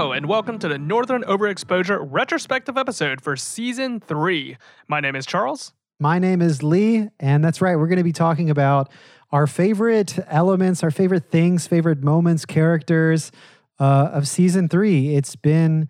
[0.00, 4.56] And welcome to the Northern Overexposure retrospective episode for season three.
[4.88, 5.74] My name is Charles.
[6.00, 7.76] My name is Lee, and that's right.
[7.76, 8.90] We're going to be talking about
[9.30, 13.30] our favorite elements, our favorite things, favorite moments, characters
[13.78, 15.14] uh, of season three.
[15.16, 15.86] It's been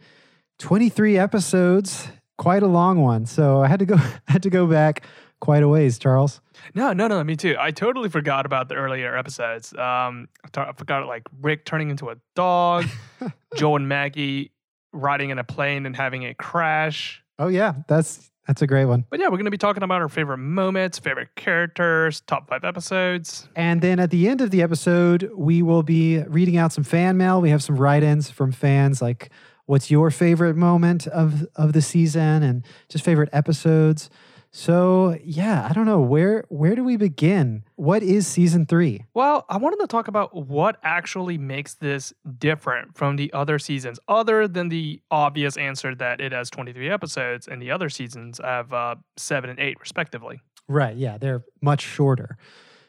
[0.59, 3.27] 23 episodes, quite a long one.
[3.27, 3.97] So I had to go
[4.27, 5.07] had to go back
[5.41, 6.41] quite a ways, Charles.
[6.75, 7.57] No, no, no, me too.
[7.59, 9.75] I totally forgot about the earlier episodes.
[9.75, 12.87] Um, I forgot like Rick turning into a dog,
[13.57, 14.53] Joe and Maggie
[14.93, 17.23] riding in a plane and having it crash.
[17.39, 19.05] Oh yeah, that's that's a great one.
[19.09, 22.65] But yeah, we're going to be talking about our favorite moments, favorite characters, top five
[22.65, 23.49] episodes.
[23.55, 27.17] And then at the end of the episode, we will be reading out some fan
[27.17, 27.41] mail.
[27.41, 29.31] We have some write-ins from fans like
[29.67, 34.11] what's your favorite moment of of the season and just favorite episodes.
[34.53, 37.63] So yeah, I don't know where where do we begin?
[37.77, 39.05] What is season three?
[39.15, 44.01] Well, I wanted to talk about what actually makes this different from the other seasons,
[44.09, 48.73] other than the obvious answer that it has 23 episodes and the other seasons have
[48.73, 50.41] uh, seven and eight, respectively.
[50.67, 50.97] Right.
[50.97, 52.37] Yeah, they're much shorter.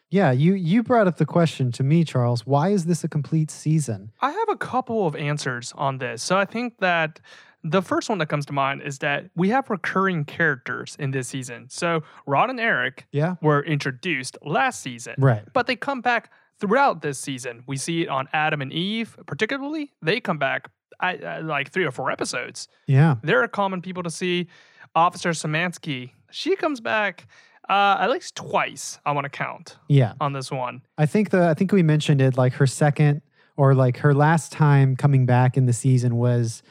[0.09, 2.45] Yeah, you you brought up the question to me, Charles.
[2.45, 4.11] Why is this a complete season?
[4.19, 6.21] I have a couple of answers on this.
[6.21, 7.21] So I think that
[7.63, 11.27] the first one that comes to mind is that we have recurring characters in this
[11.27, 11.67] season.
[11.69, 13.35] So Ron and Eric Yeah.
[13.41, 15.43] were introduced last season, Right.
[15.53, 17.63] but they come back throughout this season.
[17.67, 19.91] We see it on Adam and Eve, particularly.
[20.01, 20.69] They come back
[21.01, 22.67] at, at like three or four episodes.
[22.87, 23.15] Yeah.
[23.23, 24.47] They're common people to see.
[24.95, 27.27] Officer Semanski, she comes back
[27.69, 28.99] uh, at least twice.
[29.05, 30.13] I want to count Yeah.
[30.19, 30.81] on this one.
[30.97, 33.21] I think the I think we mentioned it like her second
[33.55, 36.63] or like her last time coming back in the season was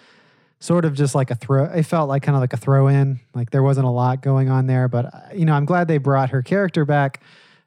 [0.60, 3.18] sort of just like a throw it felt like kind of like a throw in
[3.34, 5.98] like there wasn't a lot going on there but uh, you know i'm glad they
[5.98, 7.22] brought her character back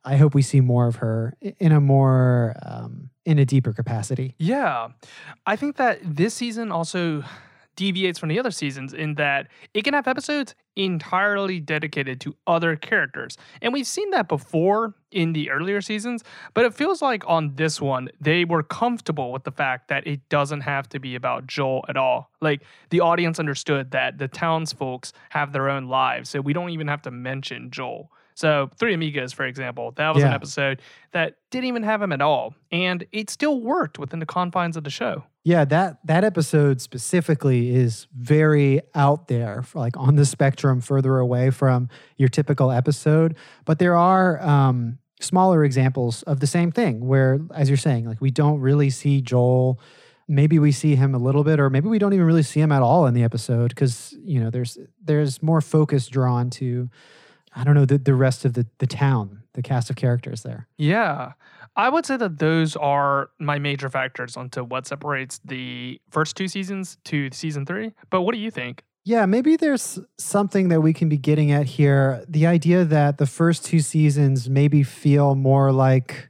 [0.05, 4.35] i hope we see more of her in a more um, in a deeper capacity
[4.37, 4.89] Yeah.
[5.45, 7.23] I think that this season also
[7.75, 12.75] deviates from the other seasons in that it can have episodes entirely dedicated to other
[12.75, 13.37] characters.
[13.61, 16.23] And we've seen that before in the earlier seasons,
[16.53, 20.27] but it feels like on this one, they were comfortable with the fact that it
[20.29, 22.31] doesn't have to be about Joel at all.
[22.41, 26.87] Like the audience understood that the townsfolks have their own lives, so we don't even
[26.87, 28.09] have to mention Joel.
[28.35, 32.21] So, Three Amigos, for example, that was an episode that didn't even have him at
[32.21, 32.55] all.
[32.71, 35.23] And it still worked within the confines of the show.
[35.43, 41.49] yeah that that episode specifically is very out there like on the spectrum further away
[41.49, 43.35] from your typical episode
[43.65, 48.21] but there are um smaller examples of the same thing where as you're saying like
[48.21, 49.79] we don't really see joel
[50.29, 52.71] maybe we see him a little bit or maybe we don't even really see him
[52.71, 56.89] at all in the episode because you know there's there's more focus drawn to
[57.55, 60.67] i don't know the, the rest of the the town the cast of characters there
[60.77, 61.33] Yeah.
[61.75, 66.47] I would say that those are my major factors onto what separates the first two
[66.47, 67.93] seasons to season three.
[68.11, 68.83] But what do you think?
[69.05, 72.23] Yeah, maybe there's something that we can be getting at here.
[72.29, 76.29] The idea that the first two seasons maybe feel more like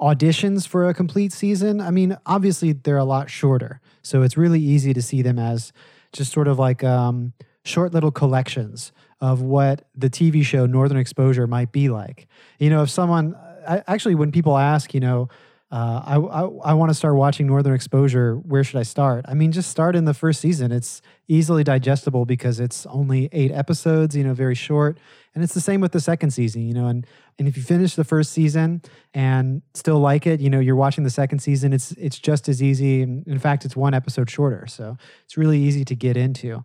[0.00, 1.82] auditions for a complete season.
[1.82, 3.80] I mean, obviously they're a lot shorter.
[4.02, 5.70] So it's really easy to see them as
[6.14, 11.46] just sort of like um, short little collections of what the TV show Northern Exposure
[11.46, 12.28] might be like.
[12.58, 13.36] You know, if someone,
[13.66, 15.28] I, actually, when people ask, you know,
[15.70, 18.36] uh, I, I, I want to start watching Northern Exposure.
[18.36, 19.26] Where should I start?
[19.28, 20.72] I mean, just start in the first season.
[20.72, 24.98] It's easily digestible because it's only eight episodes, you know, very short.
[25.34, 26.86] And it's the same with the second season, you know.
[26.86, 27.06] And
[27.38, 28.80] and if you finish the first season
[29.12, 31.74] and still like it, you know, you're watching the second season.
[31.74, 33.02] It's it's just as easy.
[33.02, 36.64] In fact, it's one episode shorter, so it's really easy to get into.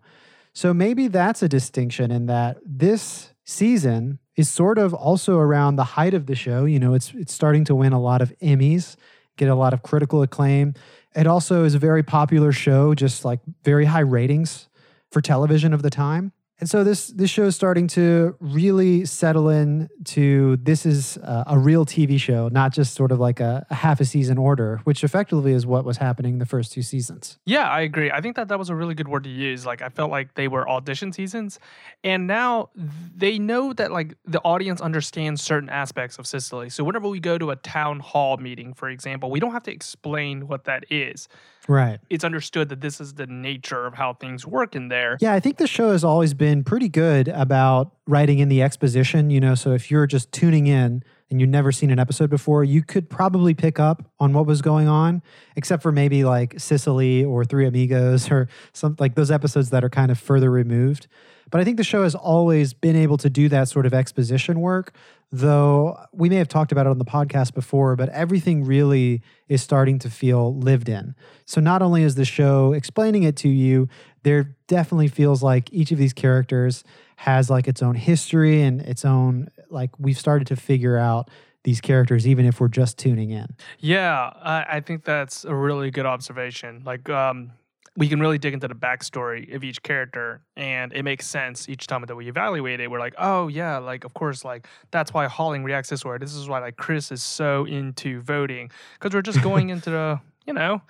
[0.54, 5.84] So maybe that's a distinction in that this season is sort of also around the
[5.84, 6.64] height of the show.
[6.64, 8.96] You know, it's it's starting to win a lot of Emmys,
[9.36, 10.74] get a lot of critical acclaim.
[11.14, 14.68] It also is a very popular show, just like very high ratings
[15.10, 16.32] for television of the time.
[16.60, 21.44] And so this this show is starting to really settle in to this is uh,
[21.48, 24.80] a real TV show, not just sort of like a, a half a season order,
[24.84, 27.38] which effectively is what was happening the first two seasons.
[27.44, 28.10] Yeah, I agree.
[28.10, 29.66] I think that that was a really good word to use.
[29.66, 31.58] Like, I felt like they were audition seasons,
[32.04, 32.70] and now
[33.16, 36.70] they know that like the audience understands certain aspects of Cicely.
[36.70, 39.72] So whenever we go to a town hall meeting, for example, we don't have to
[39.72, 41.28] explain what that is.
[41.68, 41.98] Right.
[42.10, 45.16] It's understood that this is the nature of how things work in there.
[45.20, 49.30] Yeah, I think the show has always been pretty good about writing in the exposition.
[49.30, 52.64] You know, so if you're just tuning in and you've never seen an episode before,
[52.64, 55.22] you could probably pick up on what was going on,
[55.56, 59.90] except for maybe like Cicely or Three Amigos or some like those episodes that are
[59.90, 61.06] kind of further removed.
[61.50, 64.60] But I think the show has always been able to do that sort of exposition
[64.60, 64.94] work,
[65.30, 69.62] though we may have talked about it on the podcast before, but everything really is
[69.62, 71.14] starting to feel lived in.
[71.44, 73.88] So not only is the show explaining it to you,
[74.22, 76.84] there definitely feels like each of these characters
[77.16, 81.30] has like its own history and its own like we've started to figure out
[81.62, 83.46] these characters even if we're just tuning in.
[83.78, 86.82] Yeah, I, I think that's a really good observation.
[86.84, 87.52] Like um
[87.96, 91.86] we can really dig into the backstory of each character and it makes sense each
[91.86, 92.90] time that we evaluate it.
[92.90, 96.18] We're like oh yeah like of course like that's why Holling reacts this way.
[96.18, 98.70] This is why like chris is so into voting.
[98.98, 100.82] Because we're just going into the you know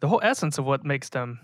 [0.00, 1.40] the whole essence of what makes them.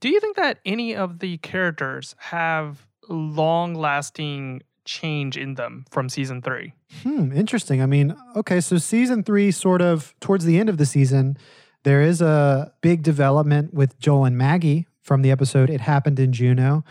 [0.00, 6.08] Do you think that any of the characters have long lasting change in them from
[6.10, 6.74] season three?
[7.02, 7.82] Hmm, interesting.
[7.82, 11.38] I mean, okay, so season three, sort of towards the end of the season,
[11.84, 16.32] there is a big development with Joel and Maggie from the episode It Happened in
[16.32, 16.82] Juneau,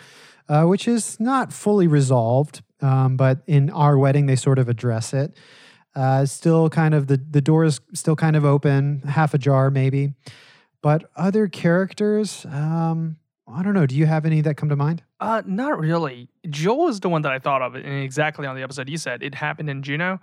[0.48, 5.14] uh, which is not fully resolved, um, but in our wedding, they sort of address
[5.14, 5.36] it.
[5.96, 10.14] Uh, still kind of the, the door is still kind of open, half ajar maybe.
[10.82, 13.18] But other characters, um,
[13.48, 13.86] I don't know.
[13.86, 15.04] Do you have any that come to mind?
[15.20, 16.30] Uh, not really.
[16.50, 19.36] Joel is the one that I thought of, exactly on the episode you said it
[19.36, 20.20] happened in Juneau.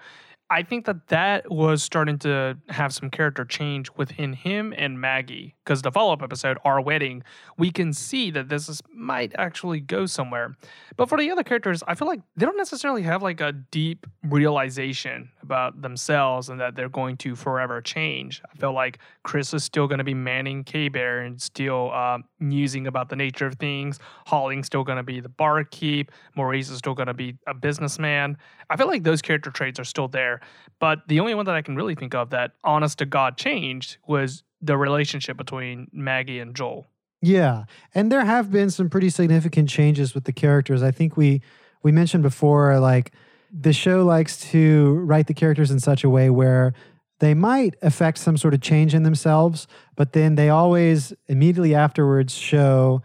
[0.53, 5.55] I think that that was starting to have some character change within him and Maggie.
[5.65, 7.23] Because the follow up episode, Our Wedding,
[7.57, 10.57] we can see that this is, might actually go somewhere.
[10.97, 14.09] But for the other characters, I feel like they don't necessarily have like a deep
[14.25, 18.43] realization about themselves and that they're going to forever change.
[18.53, 22.19] I feel like Chris is still going to be manning K Bear and still uh,
[22.39, 23.99] musing about the nature of things.
[24.27, 26.11] Holling's still going to be the barkeep.
[26.37, 28.37] Maurice is still going to be a businessman.
[28.69, 30.41] I feel like those character traits are still there.
[30.79, 33.99] But the only one that I can really think of that honest to God changed
[34.07, 36.87] was the relationship between Maggie and Joel.
[37.23, 37.65] Yeah,
[37.95, 40.83] and there have been some pretty significant changes with the characters.
[40.83, 41.43] I think we
[41.83, 43.13] we mentioned before, like
[43.53, 46.73] the show likes to write the characters in such a way where
[47.19, 49.67] they might affect some sort of change in themselves,
[49.97, 53.03] but then they always immediately afterwards show,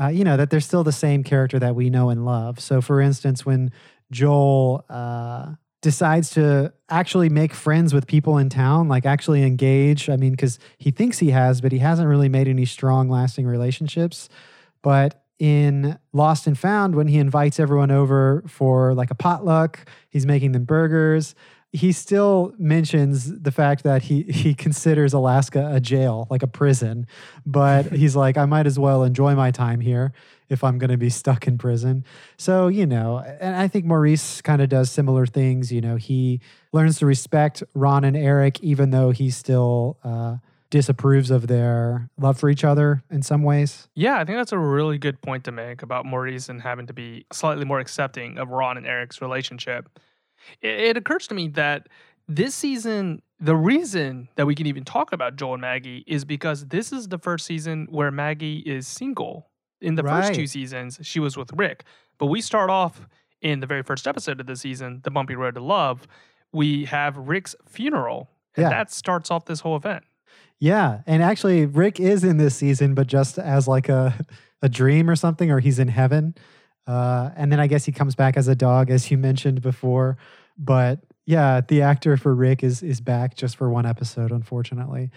[0.00, 2.60] uh, you know, that they're still the same character that we know and love.
[2.60, 3.72] So, for instance, when
[4.12, 10.08] Joel uh, decides to actually make friends with people in town, like actually engage.
[10.08, 13.46] I mean, because he thinks he has, but he hasn't really made any strong, lasting
[13.46, 14.28] relationships.
[14.82, 20.26] But in Lost and Found, when he invites everyone over for like a potluck, he's
[20.26, 21.34] making them burgers.
[21.72, 27.06] He still mentions the fact that he he considers Alaska a jail, like a prison,
[27.44, 30.12] but he's like, I might as well enjoy my time here
[30.48, 32.04] if I'm going to be stuck in prison.
[32.38, 35.72] So, you know, and I think Maurice kind of does similar things.
[35.72, 36.40] You know, he
[36.72, 40.36] learns to respect Ron and Eric, even though he still uh,
[40.70, 43.88] disapproves of their love for each other in some ways.
[43.94, 46.92] Yeah, I think that's a really good point to make about Maurice and having to
[46.92, 49.98] be slightly more accepting of Ron and Eric's relationship.
[50.60, 51.88] It, it occurs to me that
[52.28, 56.66] this season, the reason that we can even talk about Joel and Maggie is because
[56.66, 59.48] this is the first season where Maggie is single
[59.80, 60.26] in the right.
[60.26, 61.84] first two seasons, she was with Rick.
[62.18, 63.06] But we start off
[63.40, 66.06] in the very first episode of the season, The Bumpy Road to Love.
[66.52, 68.30] We have Rick's funeral.
[68.56, 68.70] And yeah.
[68.70, 70.04] that starts off this whole event.
[70.58, 71.02] Yeah.
[71.06, 74.14] And actually, Rick is in this season, but just as like a,
[74.62, 76.34] a dream or something, or he's in heaven.
[76.86, 80.16] Uh, and then I guess he comes back as a dog, as you mentioned before.
[80.56, 85.10] But yeah, the actor for Rick is is back just for one episode, unfortunately.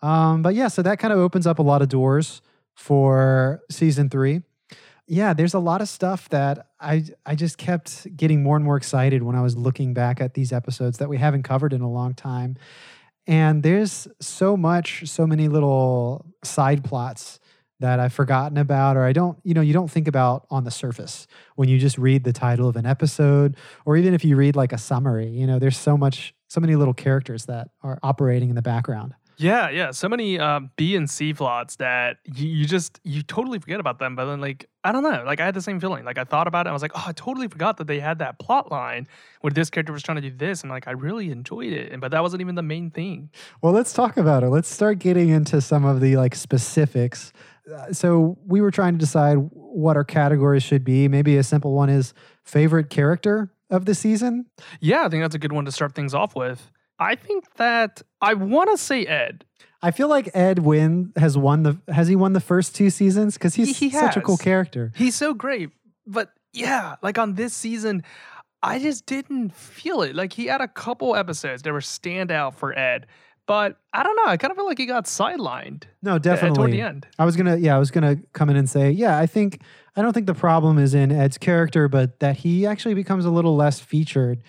[0.00, 2.40] Um, but yeah, so that kind of opens up a lot of doors
[2.74, 4.42] for season three.
[5.08, 8.76] Yeah, there's a lot of stuff that I I just kept getting more and more
[8.76, 11.90] excited when I was looking back at these episodes that we haven't covered in a
[11.90, 12.56] long time.
[13.28, 17.38] And there's so much, so many little side plots
[17.78, 20.70] that I've forgotten about, or I don't, you know, you don't think about on the
[20.70, 24.56] surface when you just read the title of an episode, or even if you read
[24.56, 25.28] like a summary.
[25.28, 29.14] You know, there's so much, so many little characters that are operating in the background.
[29.38, 29.92] Yeah, yeah.
[29.92, 34.00] So many uh, B and C plots that you, you just you totally forget about
[34.00, 34.16] them.
[34.16, 36.04] But then like I don't know, like I had the same feeling.
[36.04, 38.18] Like I thought about it, I was like, oh, I totally forgot that they had
[38.18, 39.06] that plot line
[39.40, 41.92] where this character was trying to do this, and like I really enjoyed it.
[41.92, 43.30] And but that wasn't even the main thing.
[43.62, 44.48] Well, let's talk about it.
[44.48, 47.32] Let's start getting into some of the like specifics.
[47.72, 51.06] Uh, so we were trying to decide what our categories should be.
[51.06, 54.46] Maybe a simple one is favorite character of the season.
[54.80, 56.70] Yeah, I think that's a good one to start things off with.
[56.98, 59.44] I think that I want to say Ed.
[59.80, 63.34] I feel like Ed Wynn has won the has he won the first two seasons
[63.34, 64.92] because he's he, such a cool character.
[64.96, 65.70] He's so great,
[66.06, 68.02] but yeah, like on this season,
[68.62, 70.16] I just didn't feel it.
[70.16, 73.06] Like he had a couple episodes that were standout for Ed,
[73.46, 74.26] but I don't know.
[74.26, 75.84] I kind of feel like he got sidelined.
[76.02, 76.56] No, definitely.
[76.56, 77.06] toward the end.
[77.18, 79.62] I was gonna, yeah, I was gonna come in and say, yeah, I think
[79.94, 83.30] I don't think the problem is in Ed's character, but that he actually becomes a
[83.30, 84.42] little less featured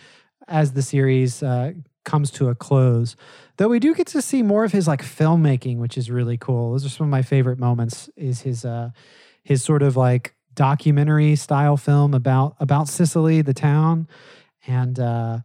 [0.48, 1.74] as the series uh,
[2.06, 3.16] comes to a close.
[3.58, 6.72] Though we do get to see more of his like filmmaking, which is really cool.
[6.72, 8.10] Those are some of my favorite moments.
[8.16, 8.92] Is his uh,
[9.44, 14.08] his sort of like documentary style film about about Cicely, the town,
[14.68, 15.40] and uh,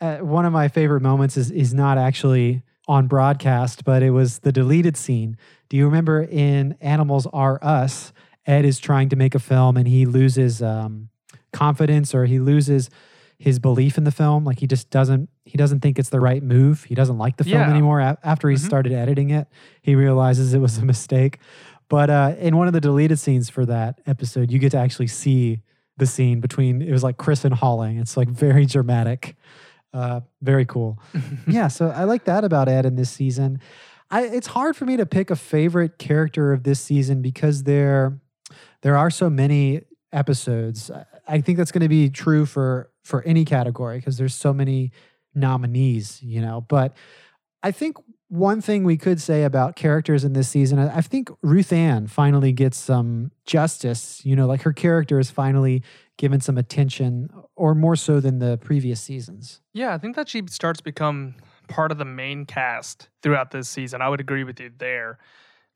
[0.00, 4.40] uh, one of my favorite moments is is not actually on broadcast, but it was
[4.40, 5.36] the deleted scene.
[5.68, 8.12] Do you remember in Animals R Us?
[8.46, 11.10] Ed is trying to make a film and he loses um,
[11.52, 12.88] confidence or he loses
[13.38, 14.44] his belief in the film.
[14.44, 16.84] Like he just doesn't he doesn't think it's the right move.
[16.84, 17.70] He doesn't like the film Yeah.
[17.70, 18.00] anymore.
[18.00, 18.60] A- after he Mhm.
[18.66, 19.48] started editing it,
[19.82, 21.38] he realizes it was a mistake.
[21.88, 25.06] But uh, in one of the deleted scenes for that episode, you get to actually
[25.06, 25.60] see
[25.96, 27.98] the scene between it was like Chris and Holling.
[27.98, 29.36] It's like very dramatic,
[29.94, 30.98] uh, very cool.
[31.48, 33.58] yeah, so I like that about Ed in this season.
[34.10, 38.20] I, it's hard for me to pick a favorite character of this season because there
[38.82, 39.80] there are so many
[40.12, 40.90] episodes.
[40.90, 44.52] I- I think that's going to be true for for any category because there's so
[44.54, 44.92] many
[45.38, 46.60] nominees, you know.
[46.68, 46.94] But
[47.62, 47.96] I think
[48.28, 52.52] one thing we could say about characters in this season, I think Ruth Ann finally
[52.52, 54.20] gets some justice.
[54.24, 55.82] You know, like her character is finally
[56.18, 59.60] given some attention, or more so than the previous seasons.
[59.72, 61.36] Yeah, I think that she starts to become
[61.68, 64.02] part of the main cast throughout this season.
[64.02, 65.18] I would agree with you there.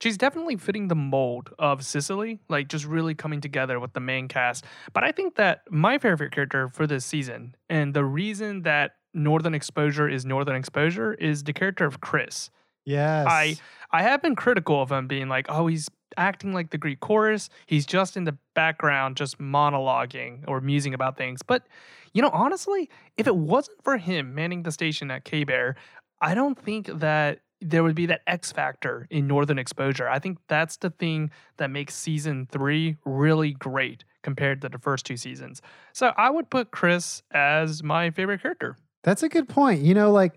[0.01, 4.27] She's definitely fitting the mold of Cicely, like just really coming together with the main
[4.27, 4.65] cast.
[4.91, 9.53] But I think that my favorite character for this season, and the reason that Northern
[9.53, 12.49] Exposure is Northern Exposure, is the character of Chris.
[12.85, 13.55] Yes, I
[13.91, 17.49] I have been critical of him being like, oh, he's acting like the Greek chorus.
[17.65, 21.41] He's just in the background, just monologuing or musing about things.
[21.41, 21.67] But
[22.13, 25.75] you know, honestly, if it wasn't for him manning the station at K Bear,
[26.21, 30.09] I don't think that there would be that X factor in Northern Exposure.
[30.09, 35.05] I think that's the thing that makes season three really great compared to the first
[35.05, 35.61] two seasons.
[35.93, 38.75] So I would put Chris as my favorite character.
[39.03, 39.81] That's a good point.
[39.81, 40.35] You know, like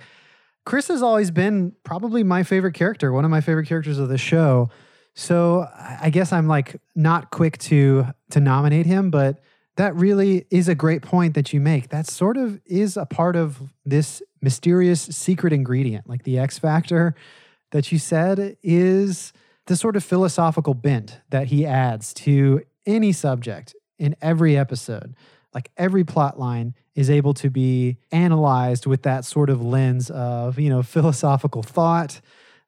[0.65, 4.19] Chris has always been probably my favorite character, one of my favorite characters of the
[4.19, 4.69] show.
[5.15, 9.41] So I guess I'm like not quick to to nominate him, but
[9.77, 11.91] that really is a great point that you make.
[11.91, 17.15] That sort of is a part of this mysterious secret ingredient, like the X factor
[17.73, 19.33] that you said is
[19.67, 25.15] the sort of philosophical bent that he adds to any subject in every episode.
[25.57, 30.59] Like every plot line is able to be analyzed with that sort of lens of,
[30.59, 32.21] you know, philosophical thought,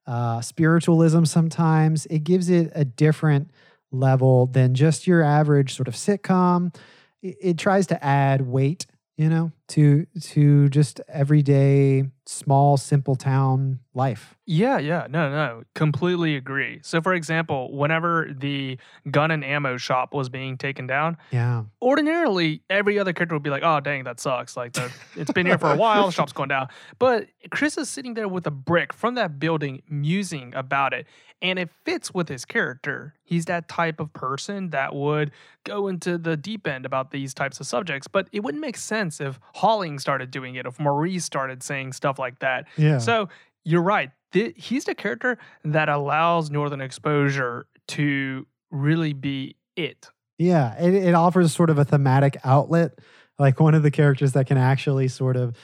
[0.07, 2.07] uh, spiritualism sometimes.
[2.07, 3.51] It gives it a different
[3.93, 6.75] level than just your average sort of sitcom.
[7.21, 8.87] It, it tries to add weight,
[9.19, 14.37] you know, to to just everyday small simple town life.
[14.45, 16.81] Yeah, yeah, no, no, completely agree.
[16.83, 18.79] So, for example, whenever the
[19.11, 21.65] gun and ammo shop was being taken down, Yeah.
[21.83, 24.57] ordinarily every other character would be like, "Oh, dang, that sucks!
[24.57, 27.89] Like, the, it's been here for a while, the shop's going down." But Chris is
[27.89, 31.07] sitting there with a brick from that building, musing about it,
[31.41, 33.15] and it fits with his character.
[33.25, 35.31] He's that type of person that would
[35.65, 38.09] go into the deep end about these types of subjects.
[38.09, 42.19] But it wouldn't make sense if Holling started doing it, if Maurice started saying stuff
[42.19, 42.67] like that.
[42.77, 42.99] Yeah.
[42.99, 43.29] So
[43.65, 44.11] you're right.
[44.33, 50.09] Th- he's the character that allows Northern Exposure to really be it.
[50.39, 52.99] Yeah, it, it offers sort of a thematic outlet,
[53.39, 55.57] like one of the characters that can actually sort of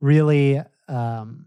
[0.00, 0.60] really.
[0.86, 1.46] Um,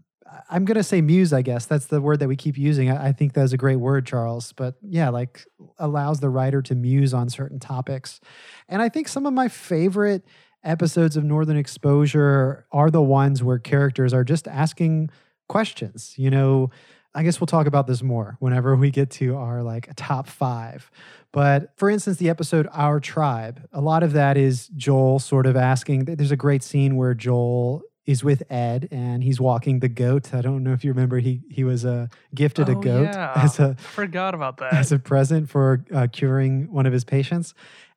[0.50, 1.66] I'm going to say muse, I guess.
[1.66, 2.90] That's the word that we keep using.
[2.90, 4.52] I, I think that's a great word, Charles.
[4.52, 5.46] But yeah, like
[5.78, 8.20] allows the writer to muse on certain topics.
[8.68, 10.24] And I think some of my favorite
[10.64, 15.10] episodes of Northern Exposure are the ones where characters are just asking
[15.48, 16.14] questions.
[16.16, 16.70] You know,
[17.14, 20.90] I guess we'll talk about this more whenever we get to our like top five.
[21.32, 25.56] But for instance, the episode Our Tribe, a lot of that is Joel sort of
[25.56, 26.04] asking.
[26.06, 30.34] There's a great scene where Joel is with Ed and he's walking the goat.
[30.34, 33.32] I don't know if you remember he he was uh, gifted a Oh, goat yeah.
[33.36, 34.74] as a Forgot about that.
[34.74, 37.54] as a present for uh, curing one of his patients.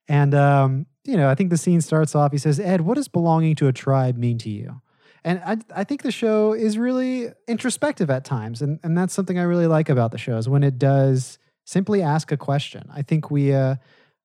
[0.07, 2.31] And um, you know, I think the scene starts off.
[2.31, 4.81] He says, "Ed, what does belonging to a tribe mean to you?"
[5.23, 9.37] And I, I think the show is really introspective at times, and and that's something
[9.37, 12.89] I really like about the show is when it does simply ask a question.
[12.93, 13.75] I think we uh,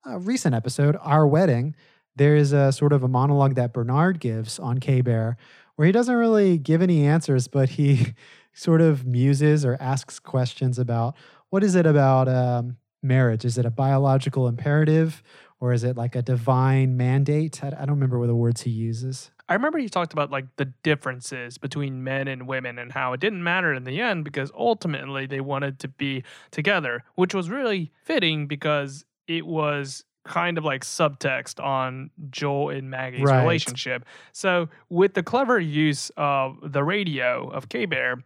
[0.05, 1.75] a recent episode, our wedding,
[2.17, 5.37] there is a sort of a monologue that Bernard gives on K Bear
[5.77, 8.15] where he doesn't really give any answers, but he
[8.53, 11.17] sort of muses or asks questions about
[11.51, 13.45] what is it about um, marriage?
[13.45, 15.23] Is it a biological imperative
[15.63, 17.63] or is it like a divine mandate?
[17.63, 19.31] I, I don't remember what the words he uses.
[19.49, 23.21] I remember he talked about like the differences between men and women and how it
[23.21, 27.93] didn't matter in the end because ultimately they wanted to be together, which was really
[28.03, 33.41] fitting because it was kind of like subtext on Joel and Maggie's Right.
[33.41, 34.05] relationship.
[34.33, 38.17] So, with the clever use of the radio of K Bear,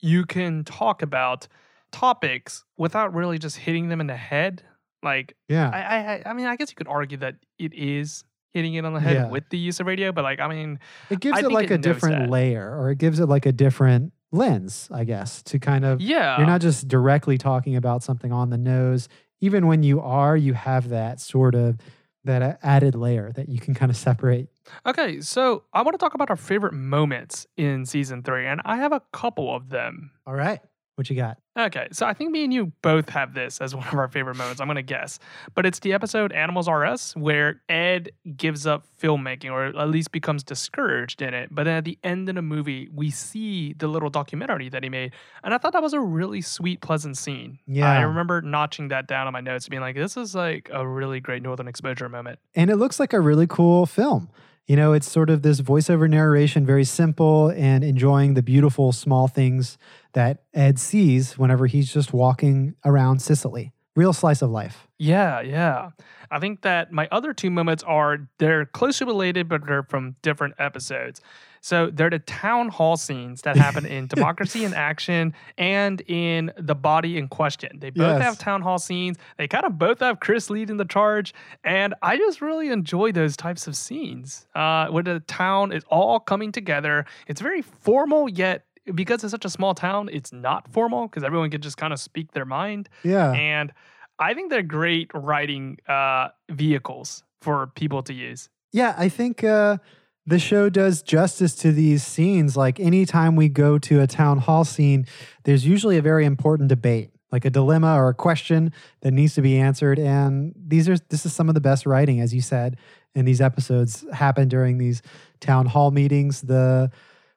[0.00, 1.46] you can talk about
[1.92, 4.62] topics without really just hitting them in the head.
[5.02, 5.70] Like, Yeah.
[5.72, 5.80] I,
[6.14, 9.00] I, I- mean, I guess you could argue that it is hitting it on the
[9.00, 9.28] head Yeah.
[9.28, 10.78] with the use of radio, but like, I mean,
[11.10, 12.30] it gives I it like it a different that.
[12.30, 16.38] layer or it gives it like a different lens, I guess, to kind of yeah,
[16.38, 19.08] you're not just directly talking about something on the nose.
[19.42, 21.76] Even when you are, you have that sort of
[22.24, 24.48] that added layer that you can kind of separate.
[24.86, 28.76] Okay, so I want to talk about our favorite moments in season three, and I
[28.78, 30.10] have a couple of them.
[30.26, 30.60] All right.
[30.96, 31.36] What you got?
[31.58, 34.36] Okay, so I think me and you both have this as one of our favorite
[34.36, 34.62] moments.
[34.62, 35.18] I'm going to guess.
[35.54, 40.10] But it's the episode Animals R Us where Ed gives up filmmaking or at least
[40.10, 41.50] becomes discouraged in it.
[41.52, 44.88] But then at the end of the movie, we see the little documentary that he
[44.88, 45.12] made.
[45.44, 47.58] And I thought that was a really sweet, pleasant scene.
[47.66, 50.86] Yeah, I remember notching that down on my notes, being like, this is like a
[50.88, 52.38] really great Northern Exposure moment.
[52.54, 54.30] And it looks like a really cool film.
[54.66, 59.28] You know, it's sort of this voiceover narration, very simple and enjoying the beautiful small
[59.28, 59.78] things
[60.12, 63.72] that Ed sees whenever he's just walking around Cicely.
[63.94, 64.88] Real slice of life.
[64.98, 65.90] Yeah, yeah.
[66.30, 70.54] I think that my other two moments are they're closely related, but they're from different
[70.58, 71.20] episodes.
[71.66, 76.76] So they're the town hall scenes that happen in Democracy in Action and in The
[76.76, 77.80] Body in Question.
[77.80, 78.22] They both Yes.
[78.22, 79.16] have town hall scenes.
[79.36, 83.36] They kind of both have Chris leading the charge, and I just really enjoy those
[83.36, 87.04] types of scenes uh, where the town is all coming together.
[87.26, 91.50] It's very formal, yet because it's such a small town, it's not formal because everyone
[91.50, 93.32] can just kind of speak their mind Yeah.
[93.32, 93.72] and
[94.20, 98.48] I think they're great writing uh, vehicles for people to use.
[98.72, 99.78] Yeah, I think uh,
[100.26, 102.56] the show does justice to these scenes.
[102.56, 105.06] Like anytime we go to a town hall scene,
[105.44, 109.42] there's usually a very important debate, like a dilemma or a question that needs to
[109.42, 109.98] be answered.
[109.98, 112.76] And these are this is some of the best writing, as you said,
[113.14, 115.00] in these episodes happen during these
[115.40, 116.42] town hall meetings.
[116.42, 116.90] The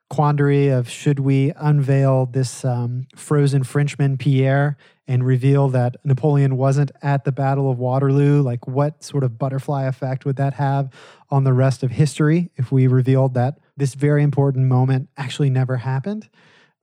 [0.10, 6.92] quandary of should we unveil this um, frozen Frenchman Pierre and reveal that Napoleon wasn't
[7.02, 8.42] at the Battle of Waterloo?
[8.42, 10.90] Like, what sort of butterfly effect would that have
[11.30, 15.78] on the rest of history if we revealed that this very important moment actually never
[15.78, 16.30] happened?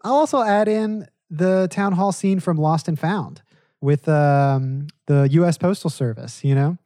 [0.03, 3.43] I'll also add in the town hall scene from Lost and Found
[3.81, 5.59] with um, the U.S.
[5.59, 6.79] Postal Service, you know?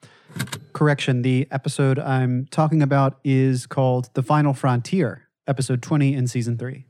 [0.72, 6.56] Correction, the episode I'm talking about is called The Final Frontier, episode 20 in season
[6.56, 6.86] 3.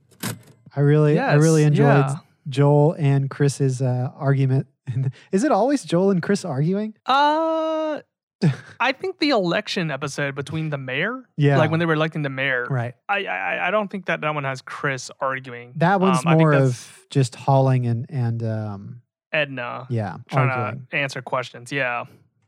[0.77, 2.17] I really, I really enjoyed yeah.
[2.49, 4.67] Joel and Chris's uh, argument.
[5.33, 6.95] Is it always Joel and Chris arguing?
[7.07, 8.01] Uh,
[8.81, 11.59] I think the election episode between the mayor, Yeah.
[11.59, 12.95] like when they were electing the mayor, Right.
[13.09, 15.73] I, I I don't think that that one has Chris arguing.
[15.77, 20.87] That one's Um, more of just Holling and and um, Edna yeah, trying arguing.
[20.91, 21.71] to answer questions.
[21.73, 22.05] Yeah,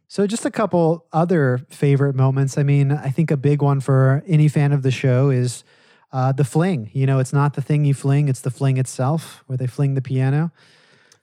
[0.09, 2.57] So just a couple other favorite moments.
[2.57, 5.65] I mean, I think a big one for any fan of the show is
[6.13, 6.91] uh, the fling.
[6.93, 9.95] You know, it's not the thing you fling; it's the fling itself, where they fling
[9.95, 10.51] the piano.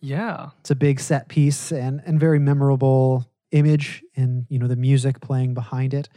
[0.02, 4.75] yeah, It's a big set piece and and very memorable image, and you know the
[4.75, 6.10] music playing behind it.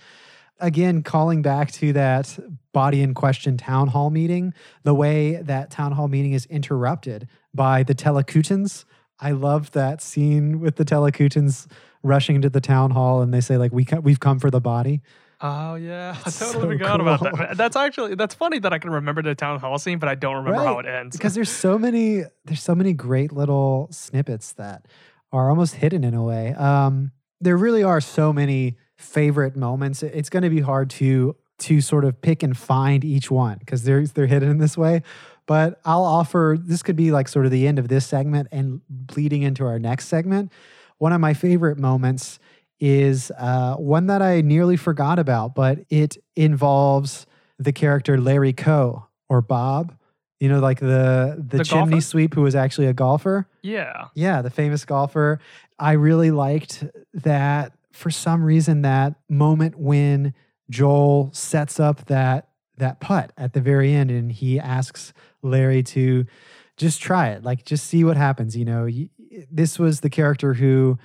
[0.61, 2.39] Again, calling back to that
[2.73, 4.55] body in question town hall meeting,
[4.85, 8.85] the way that town hall meeting is interrupted by the Telekutans.
[9.19, 11.67] I love that scene with the Telekutans
[12.05, 14.61] rushing to the town hall and they say like we co- we've come for the
[14.61, 15.01] body.
[15.43, 17.57] Oh yeah, I totally so forgot about that.
[17.57, 20.37] That's actually that's funny that I can remember the town hall scene, but I don't
[20.37, 21.17] remember how it ends.
[21.17, 24.87] because there's so many there's so many great little snippets that
[25.33, 26.55] are almost hidden in a way.
[26.55, 30.05] Um there really are so many favorite moments.
[30.05, 33.83] It's going to be hard to to sort of pick and find each one because
[33.83, 35.03] they're they're hidden in this way.
[35.47, 38.81] But i'll offer this could be like sort of the end of this segment and
[38.89, 40.53] bleeding into our next segment.
[40.99, 42.39] One of my favorite moments
[42.85, 47.27] is uh, one that i nearly forgot about but it involves
[47.59, 49.97] the character larry coe or bob
[50.41, 52.01] you know, like the the, The chimney golfer?
[52.01, 53.47] sweep who was actually a golfer.
[53.63, 55.39] yeah, Yeah, the famous golfer.
[55.79, 56.83] I really liked
[57.15, 60.35] that for some reason that moment when
[60.69, 66.27] Joel sets up that that putt at the very end and he asks Larry to
[66.77, 68.89] just try it, like just see what happens, you know.
[69.49, 70.99] This was the character who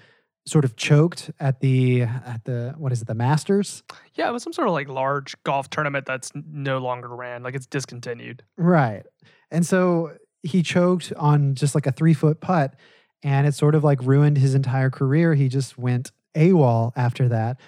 [0.47, 3.83] sort of choked at the at the what is it, the Masters?
[4.15, 4.29] yeah.
[4.29, 7.67] It was some sort of like large golf tournament that's no longer ran, like it's
[7.67, 8.43] discontinued.
[8.57, 9.03] Right.
[9.51, 12.75] And so he choked on just like a three foot putt,
[13.23, 15.36] and it sort of like ruined his entire career.
[15.36, 17.60] He just went AWOL after that.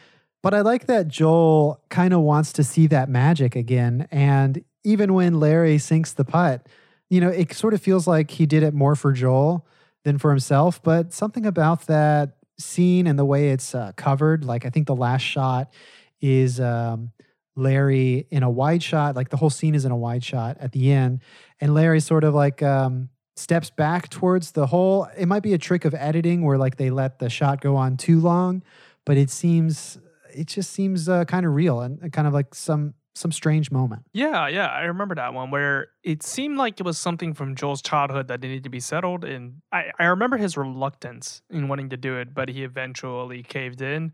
[0.41, 4.07] But I like that Joel kind of wants to see that magic again.
[4.09, 6.67] And even when Larry sinks the putt,
[7.09, 9.67] you know, it sort of feels like he did it more for Joel
[10.05, 10.81] than for himself.
[10.81, 14.95] But something about that scene and the way it's uh, covered, like I think the
[14.95, 15.73] last shot
[16.21, 17.11] is um,
[17.55, 20.71] Larry in a wide shot, like the whole scene is in a wide shot at
[20.71, 21.21] the end.
[21.59, 25.07] And Larry sort of like um, steps back towards the hole.
[25.17, 27.97] It might be a trick of editing where like they let the shot go on
[27.97, 28.63] too long,
[29.05, 29.97] but it seems,
[30.33, 34.03] it just seems uh, kind of real and kind of like some some strange moment.
[34.13, 37.81] Yeah, yeah, I remember that one where it seemed like it was something from Joel's
[37.81, 41.97] childhood that needed to be settled, and I, I remember his reluctance in wanting to
[41.97, 44.13] do it, but he eventually caved in,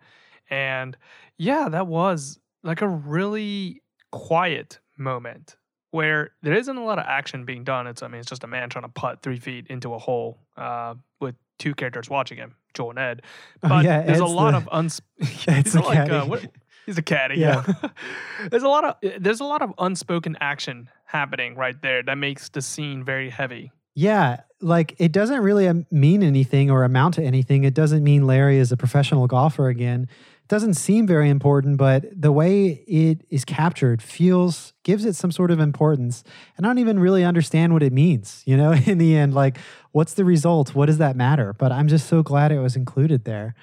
[0.50, 0.98] and
[1.38, 5.56] yeah, that was like a really quiet moment
[5.92, 7.88] where there isn't a lot of action being done.
[7.88, 10.40] It's I mean it's just a man trying to putt three feet into a hole
[10.58, 13.22] uh, with two characters watching him, Joel and Ed.
[13.64, 15.02] Oh, But yeah, there's a lot the- of uns.
[15.48, 16.46] Ed's the like, uh, what,
[16.86, 17.40] he's a caddy.
[17.40, 17.64] Yeah.
[18.50, 22.50] there's a lot of there's a lot of unspoken action happening right there that makes
[22.50, 23.72] the scene very heavy.
[23.96, 27.64] Yeah, like it doesn't really um, mean anything or amount to anything.
[27.64, 30.10] It doesn't mean Larry is a professional golfer again.
[30.42, 35.32] It doesn't seem very important, but the way it is captured feels gives it some
[35.32, 36.24] sort of importance.
[36.58, 39.58] And I don't even really understand what it means, you know, in the end like
[39.94, 40.76] what's the result?
[40.76, 41.54] What does that matter?
[41.54, 43.56] But I'm just so glad it was included there.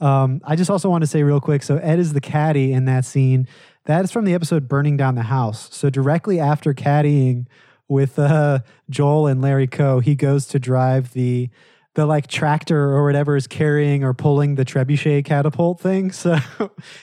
[0.00, 2.86] Um, I just also want to say real quick so Ed is the caddy in
[2.86, 3.46] that scene.
[3.84, 5.74] That is from the episode Burning Down the House.
[5.74, 7.46] So directly after caddying
[7.88, 11.50] with uh, Joel and Larry Coe, he goes to drive the
[11.94, 16.12] the like tractor or whatever is carrying or pulling the trebuchet catapult thing.
[16.20, 16.38] So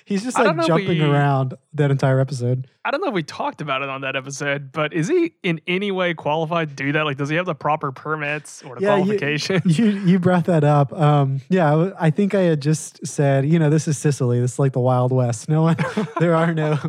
[0.05, 2.67] he's just like jumping we- around that entire episode.
[2.85, 5.59] I don't know if we talked about it on that episode, but is he in
[5.67, 7.03] any way qualified to do that?
[7.03, 9.77] Like, does he have the proper permits or the Yeah, you- qualifications?
[9.79, 10.93] You you brought that up.
[10.93, 14.39] Um, yeah, I think I had just said, you know, this is Cicely.
[14.39, 15.49] This is like the Wild West.
[15.49, 15.75] No one,
[16.19, 16.79] there are no,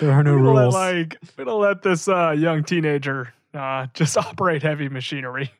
[0.00, 0.74] there are no we let, rules.
[0.74, 5.50] like we don't let this uh, young teenager uh, just operate heavy machinery.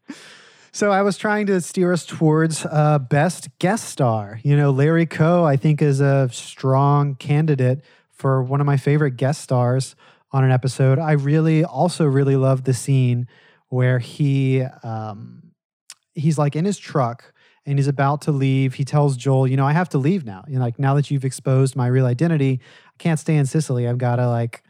[0.75, 4.41] So I was trying to steer us towards uh, best guest star.
[4.43, 9.19] You know, Larry Coe, I think, is a strong candidate for one of my favorite
[9.19, 9.95] guest stars
[10.31, 10.99] on an episode.
[10.99, 13.29] I really also really love the scene
[13.69, 15.53] where he um,
[16.15, 17.35] he's like in his truck
[17.67, 18.73] and he's about to leave.
[18.73, 20.43] He tells Joel, you know, I have to leave now.
[20.49, 23.87] You know, like now that you've exposed my real identity, I can't stay in Cicely.
[23.87, 24.63] I've got to like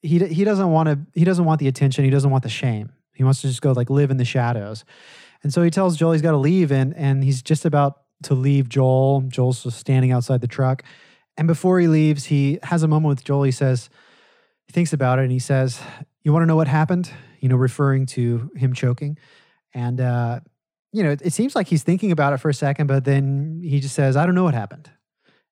[0.00, 2.04] he he doesn't want to he doesn't want the attention.
[2.06, 2.90] He doesn't want the shame.
[3.12, 4.86] He wants to just go like live in the shadows.
[5.42, 8.34] And so he tells Joel he's got to leave, and and he's just about to
[8.34, 9.22] leave Joel.
[9.22, 10.82] Joel's just standing outside the truck,
[11.36, 13.42] and before he leaves, he has a moment with Joel.
[13.42, 13.90] He says,
[14.66, 15.80] he thinks about it, and he says,
[16.22, 19.18] "You want to know what happened?" You know, referring to him choking,
[19.74, 20.40] and uh,
[20.92, 23.60] you know, it, it seems like he's thinking about it for a second, but then
[23.64, 24.90] he just says, "I don't know what happened,"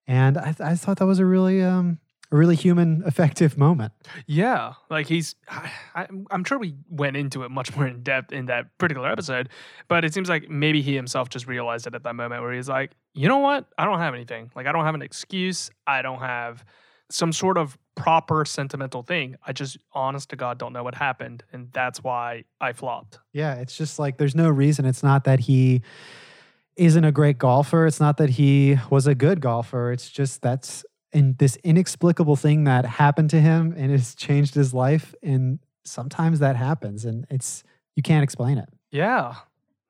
[0.06, 1.98] and I, I thought that was a really um
[2.32, 3.92] a really human, effective moment.
[4.26, 5.34] Yeah, like he's.
[5.48, 9.48] I, I'm sure we went into it much more in depth in that particular episode,
[9.88, 12.68] but it seems like maybe he himself just realized it at that moment where he's
[12.68, 13.66] like, you know what?
[13.76, 14.50] I don't have anything.
[14.54, 15.70] Like I don't have an excuse.
[15.86, 16.64] I don't have
[17.10, 19.36] some sort of proper sentimental thing.
[19.44, 23.18] I just, honest to God, don't know what happened, and that's why I flopped.
[23.32, 24.84] Yeah, it's just like there's no reason.
[24.84, 25.82] It's not that he
[26.76, 27.86] isn't a great golfer.
[27.86, 29.92] It's not that he was a good golfer.
[29.92, 34.72] It's just that's and this inexplicable thing that happened to him and it's changed his
[34.72, 35.14] life.
[35.22, 37.64] And sometimes that happens and it's
[37.96, 38.68] you can't explain it.
[38.90, 39.34] Yeah,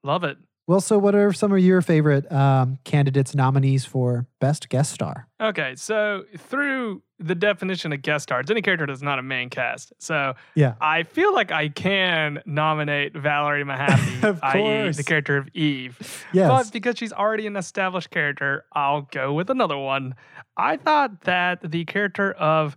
[0.03, 0.39] love it.
[0.71, 5.27] Well, so what are some of your favorite um, candidates nominees for best guest star?
[5.41, 9.51] Okay, so through the definition of guest star, it's any character that's not a main
[9.51, 9.93] cast.
[9.99, 10.75] So Yeah.
[10.81, 16.25] I feel like I can nominate Valerie Mahaffey, i.e., the character of Eve.
[16.33, 16.49] Yes.
[16.49, 20.15] But because she's already an established character, I'll go with another one.
[20.57, 22.77] I thought that the character of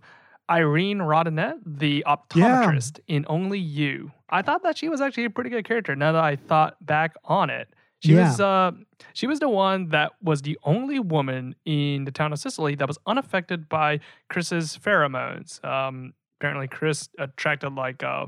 [0.50, 5.50] Irene Rodinette, the optometrist in Only You, I thought that she was actually a pretty
[5.50, 5.94] good character.
[5.94, 7.68] Now that I thought back on it,
[8.04, 8.28] she Yeah.
[8.28, 8.70] was uh,
[9.12, 12.86] she was the one that was the only woman in the town of Cicely that
[12.88, 15.64] was unaffected by Chris's pheromones.
[15.64, 18.26] Um, apparently, Chris attracted like a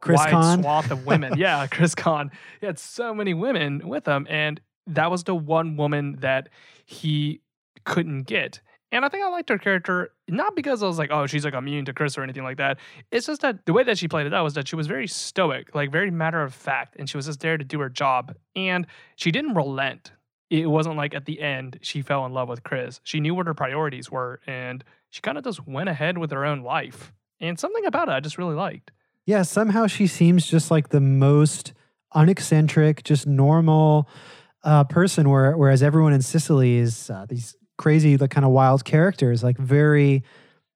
[0.00, 0.62] Chris wide Kahn.
[0.62, 1.34] swath of women.
[1.36, 2.30] yeah, Chris Khan.
[2.60, 6.48] He had so many women with him, and that was the one woman that
[6.86, 7.40] he
[7.84, 8.60] couldn't get.
[8.92, 11.54] And I think I liked her character not because I was like, oh, she's like
[11.54, 12.78] immune to Chris or anything like that.
[13.10, 15.06] It's just that the way that she played it out was that she was very
[15.06, 18.34] stoic, like very matter of fact, and she was just there to do her job.
[18.56, 20.12] And she didn't relent.
[20.50, 23.00] It wasn't like at the end she fell in love with Chris.
[23.04, 26.44] She knew what her priorities were, and she kind of just went ahead with her
[26.44, 27.12] own life.
[27.40, 28.90] And something about it I just really liked.
[29.24, 31.72] Yeah, somehow she seems just like the most
[32.12, 34.08] uneccentric, just normal
[34.64, 35.28] uh, person.
[35.30, 39.58] Where, whereas everyone in Cicely is uh, these crazy, like kind of wild characters, like
[39.58, 40.22] very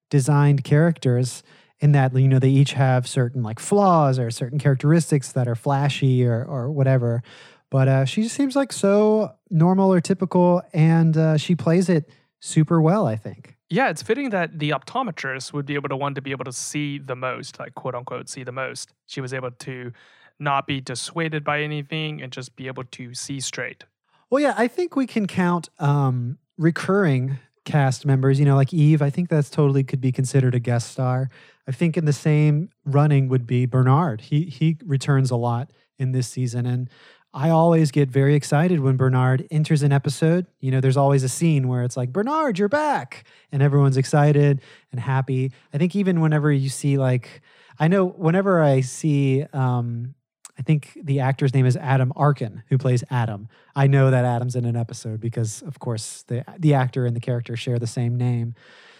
[0.09, 1.43] designed characters
[1.79, 5.55] in that you know they each have certain like flaws or certain characteristics that are
[5.55, 7.21] flashy or or whatever
[7.71, 12.09] but uh, she just seems like so normal or typical and uh, she plays it
[12.39, 16.13] super well i think Yeah, it's fitting that the optometrist would be able to one
[16.15, 18.93] to be able to see the most, like quote unquote, see the most.
[19.07, 19.91] She was able to
[20.39, 23.83] not be dissuaded by anything and just be able to see straight.
[24.29, 29.01] well yeah i think we can count um recurring cast members you know like eve
[29.01, 31.29] i think that's totally could be considered a guest star
[31.67, 36.11] i think in the same running would be bernard he he returns a lot in
[36.11, 36.89] this season and
[37.37, 40.47] I always get very excited when Bernard enters an episode.
[40.61, 43.25] You know, there's always a scene where it's like, Bernard, you're back.
[43.51, 45.51] And everyone's excited and happy.
[45.73, 47.41] I think even whenever you see, like,
[47.77, 50.15] I know whenever I see, um,
[50.57, 53.49] I think the actor's name is Adam Arkin, who plays Adam.
[53.75, 57.19] I know that Adam's in an episode because, of course, the the actor and the
[57.19, 58.55] character share the same name.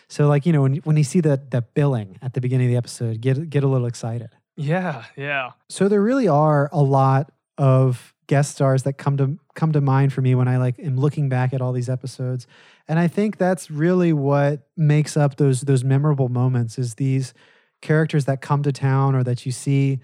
[0.08, 2.72] So, like, you know, when when you see the the billing at the beginning of
[2.72, 4.30] the episode, get get a little excited.
[4.58, 5.52] Yeah, yeah.
[5.70, 10.12] So there really are a lot of guest stars that come to come to mind
[10.12, 12.48] for me when I like am looking back at all these episodes.
[12.88, 17.34] And I think that's really what makes up those those memorable moments is these
[17.82, 20.00] characters that come to town or that you see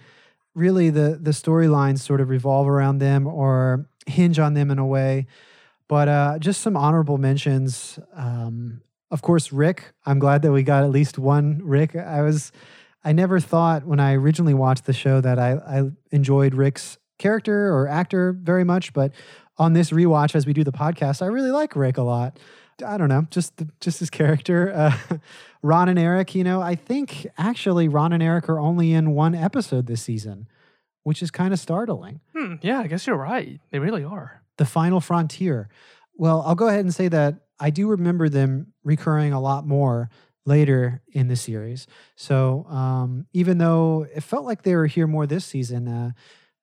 [0.53, 4.85] really the the storylines sort of revolve around them or hinge on them in a
[4.85, 5.27] way.
[5.87, 7.99] But uh, just some honorable mentions.
[8.13, 9.91] Um, of course, Rick.
[10.05, 11.95] I'm glad that we got at least one Rick.
[11.97, 12.53] I was,
[13.03, 17.73] I never thought when I originally watched the show that I, I enjoyed Rick's character
[17.73, 19.11] or actor very much, but
[19.57, 22.39] on this rewatch as we do the podcast, I really like Rick a lot.
[22.83, 24.71] I don't know, just the, just his character.
[25.11, 25.17] Uh,
[25.63, 29.35] Ron and Eric, you know, I think actually Ron and Eric are only in one
[29.35, 30.47] episode this season,
[31.03, 32.19] which is kind of startling.
[32.35, 33.59] Hmm, yeah, I guess you're right.
[33.69, 34.41] They really are.
[34.57, 35.69] The Final Frontier.
[36.15, 40.09] Well, I'll go ahead and say that I do remember them recurring a lot more
[40.45, 41.85] later in the series.
[42.15, 46.11] So um, even though it felt like they were here more this season, uh,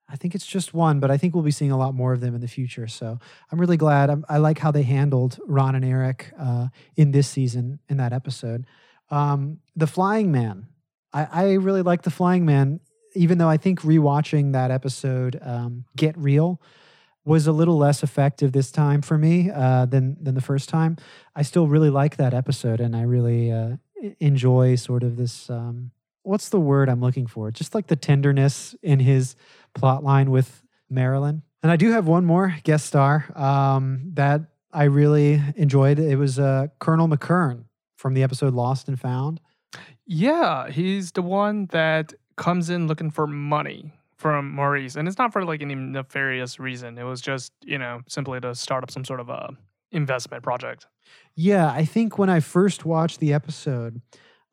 [0.09, 2.21] I think it's just one, but I think we'll be seeing a lot more of
[2.21, 2.87] them in the future.
[2.87, 3.19] So
[3.53, 4.09] I'm really glad.
[4.09, 8.13] I'm, i like how they handled Ron and Eric uh, in this season in that
[8.13, 8.67] episode.
[9.11, 10.67] Um, the Flying Man.
[11.13, 12.81] I, I really like the Flying Man,
[13.15, 16.61] even though I think rewatching that episode, um, Get Real,
[17.25, 20.97] was a little less effective this time for me uh, than than the first time.
[21.37, 23.77] I still really like that episode, and I really uh,
[24.21, 25.51] enjoy sort of this.
[25.51, 25.91] Um,
[26.23, 27.51] what's the word I'm looking for?
[27.51, 29.37] Just like the tenderness in his
[29.75, 31.43] plot line with Marilyn.
[31.63, 35.99] And I do have one more guest star um, that I really enjoyed.
[35.99, 37.65] It was uh, Colonel McKern
[37.97, 39.41] from the episode Lost and Found.
[40.07, 44.97] Yeah, he's the one that comes in looking for money from Maurice.
[44.97, 46.99] And it's not for like any nefarious reason.
[46.99, 49.51] It was just, you know, simply to start up some sort of a
[49.91, 50.87] investment project.
[51.35, 54.01] Yeah, I think when I first watched the episode,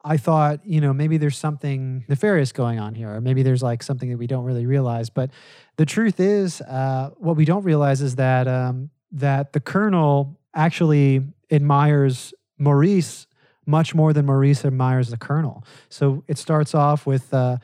[0.08, 3.82] I thought, you know, maybe there's something nefarious going on here, or maybe there's like
[3.82, 5.10] something that we don't really realize.
[5.10, 5.32] But
[5.78, 11.24] the truth is, uh, what we don't realize is that um, that the colonel actually
[11.50, 13.26] admires Maurice
[13.66, 15.64] much more than Maurice admires the colonel.
[15.90, 17.58] So it starts off with uh,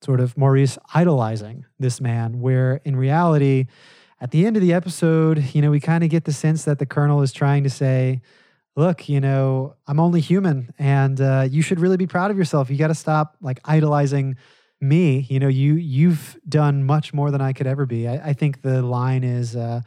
[0.00, 3.66] sort of Maurice idolizing this man, where in reality,
[4.20, 6.78] at the end of the episode, you know, we kind of get the sense that
[6.78, 8.22] the colonel is trying to say,
[8.80, 12.70] look, you know, I'm only human and uh, you should really be proud of yourself.
[12.70, 14.36] You got to stop like idolizing
[14.80, 15.26] me.
[15.28, 18.08] You know, you, you've done much more than I could ever be.
[18.08, 19.82] I, I think the line is, uh,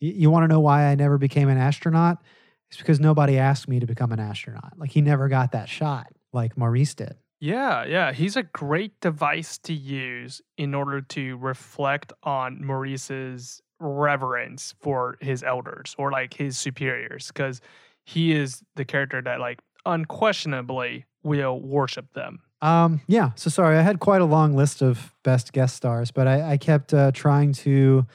[0.00, 2.22] you want to know why I never became an astronaut?
[2.70, 4.72] It's because nobody asked me to become an astronaut.
[4.78, 7.16] Like he never got that shot like Maurice did.
[7.40, 8.12] Yeah, yeah.
[8.12, 15.42] He's a great device to use in order to reflect on Maurice's reverence for his
[15.42, 17.60] elders or like his superiors because
[18.08, 22.40] he is the character that like unquestionably will worship them.
[22.62, 23.32] Um, yeah.
[23.36, 26.56] So sorry, I had quite a long list of best guest stars, but I, I
[26.56, 28.06] kept uh, trying to,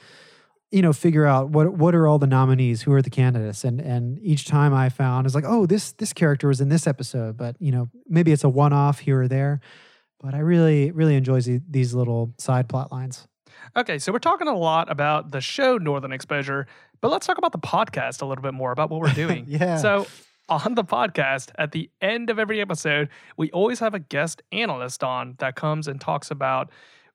[0.71, 3.79] you know, figure out what what are all the nominees, who are the candidates, and
[3.79, 7.38] and each time I found is like, oh, this this character was in this episode,
[7.38, 9.60] but you know, maybe it's a one off here or there.
[10.19, 13.27] But I really really enjoy these little side plot lines.
[13.75, 16.67] Okay, so we're talking a lot about the show Northern Exposure,
[17.01, 19.45] but let's talk about the podcast a little bit more about what we're doing.
[19.47, 19.77] Yeah.
[19.77, 20.05] So,
[20.49, 25.03] on the podcast, at the end of every episode, we always have a guest analyst
[25.03, 26.69] on that comes and talks about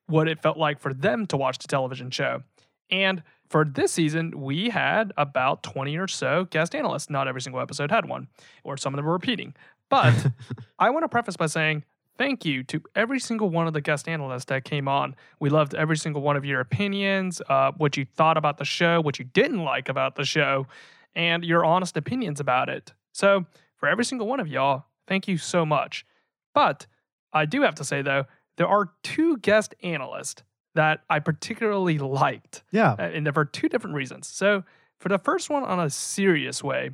[0.07, 2.41] what it felt like for them to watch the television show.
[2.89, 7.09] And for this season, we had about 20 or so guest analysts.
[7.09, 8.27] Not every single episode had one,
[8.63, 9.55] or some of them were repeating.
[9.89, 10.13] But
[10.79, 11.85] I want to preface by saying
[12.19, 15.15] thank you to every single one of the guest analysts that came on.
[15.39, 18.99] We loved every single one of your opinions, uh, what you thought about the show,
[19.01, 20.67] what you didn't like about the show,
[21.15, 22.93] and your honest opinions about it.
[23.13, 23.45] So,
[23.77, 26.05] for every single one of y'all, thank you so much.
[26.53, 26.85] But
[27.31, 28.25] I do have to say, though,
[28.57, 30.43] there are two guest analysts
[30.75, 32.91] that I particularly liked, Yeah.
[32.99, 34.27] uh, and for two different reasons.
[34.27, 34.63] So,
[34.99, 36.89] for the first one, on a serious way,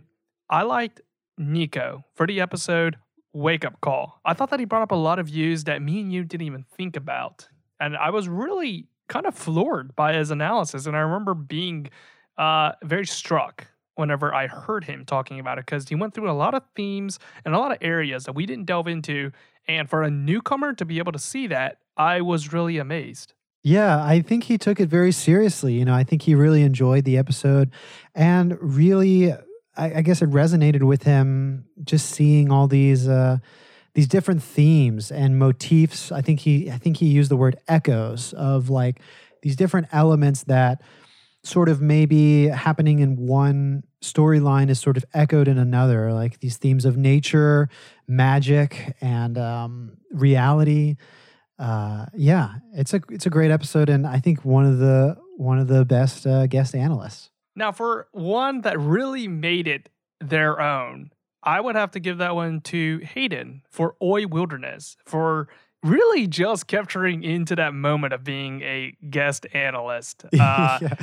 [0.51, 1.01] I liked
[1.39, 2.97] Nico for the episode
[3.35, 4.21] Wake Up Call.
[4.23, 6.47] I thought that he brought up a lot of views that me and you didn't
[6.47, 7.49] even think about.
[7.79, 10.85] And I was really kind of floored by his analysis.
[10.85, 11.89] And I remember being
[12.37, 16.33] uh, very struck whenever I heard him talking about it because he went through a
[16.33, 19.31] lot of themes and a lot of areas that we didn't delve into.
[19.67, 23.33] And for a newcomer to be able to see that, I was really amazed.
[23.63, 25.73] Yeah, I think he took it very seriously.
[25.73, 27.71] You know, I think he really enjoyed the episode
[28.13, 29.33] and really,
[29.77, 33.37] I, I guess it resonated with him just seeing all these uh,
[33.93, 36.11] these different themes and motifs.
[36.11, 39.01] I think he I think he used the word echoes of like
[39.41, 40.81] these different elements that
[41.43, 46.57] sort of maybe happening in one storyline is sort of echoed in another, like these
[46.57, 47.69] themes of nature,
[48.07, 50.95] magic, and um, reality
[51.57, 55.57] uh yeah it's a it's a great episode and i think one of the one
[55.57, 59.89] of the best uh, guest analysts Now, for one that really made it
[60.19, 61.11] their own,
[61.43, 65.47] I would have to give that one to Hayden for Oy Wilderness for
[65.83, 70.25] really just capturing into that moment of being a guest analyst.
[70.39, 70.93] Uh, yeah.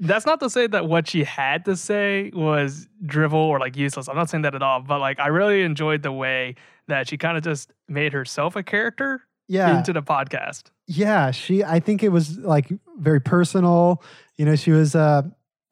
[0.00, 4.08] That's not to say that what she had to say was drivel or like useless.
[4.08, 6.56] I'm not saying that at all, but like I really enjoyed the way
[6.88, 10.64] that she kind of just made herself a character yeah into the podcast.
[10.86, 14.02] yeah she i think it was like very personal
[14.36, 15.22] you know she was uh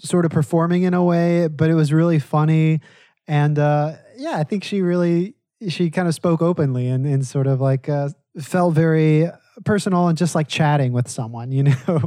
[0.00, 2.80] sort of performing in a way but it was really funny
[3.28, 5.34] and uh yeah i think she really
[5.68, 8.08] she kind of spoke openly and, and sort of like uh
[8.40, 9.28] felt very
[9.64, 12.02] personal and just like chatting with someone you know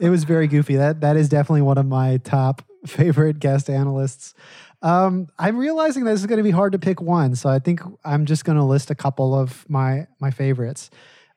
[0.00, 4.34] it was very goofy that that is definitely one of my top favorite guest analysts
[4.82, 7.80] um, I'm realizing this is going to be hard to pick one, so I think
[8.04, 10.90] I'm just going to list a couple of my my favorites.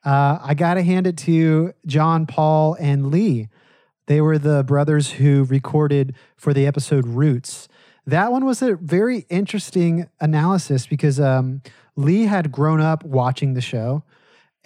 [0.04, 3.50] Uh, I got to hand it to John, Paul, and Lee.
[4.10, 7.68] They were the brothers who recorded for the episode Roots.
[8.08, 11.62] That one was a very interesting analysis because um,
[11.96, 14.04] Lee had grown up watching the show,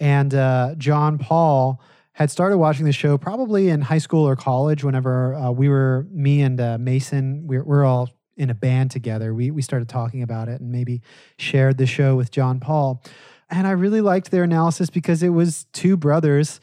[0.00, 1.78] and uh, John Paul
[2.12, 4.82] had started watching the show probably in high school or college.
[4.82, 9.34] Whenever uh, we were, me and uh, Mason, we're, we're all in a band together.
[9.34, 11.02] We we started talking about it and maybe
[11.38, 13.02] shared the show with John Paul.
[13.50, 16.60] And I really liked their analysis because it was two brothers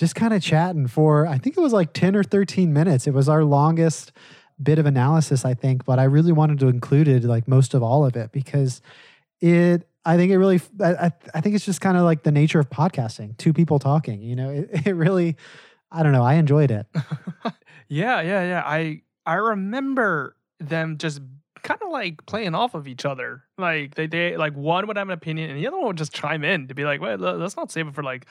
[0.00, 3.06] just kind of chatting for I think it was like 10 or 13 minutes.
[3.06, 4.12] It was our longest
[4.62, 7.82] bit of analysis, I think, but I really wanted to include it like most of
[7.82, 8.80] all of it because
[9.40, 12.58] it I think it really I, I- think it's just kind of like the nature
[12.58, 14.50] of podcasting, two people talking, you know.
[14.50, 15.36] It, it really
[15.92, 16.86] I don't know, I enjoyed it.
[17.92, 18.62] Yeah, yeah, yeah.
[18.64, 21.20] I I remember them just
[21.64, 23.42] kind of like playing off of each other.
[23.58, 26.14] Like they they like one would have an opinion and the other one would just
[26.14, 28.26] chime in to be like, "Wait, let's not save it for like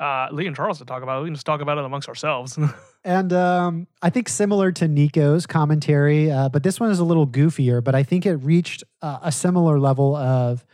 [0.00, 1.18] uh Lee and Charles to talk about.
[1.18, 1.22] it.
[1.22, 2.58] We can just talk about it amongst ourselves."
[3.06, 7.26] And um, I think similar to Nico's commentary, uh, but this one is a little
[7.26, 7.84] goofier.
[7.84, 10.64] But I think it reached uh, a similar level of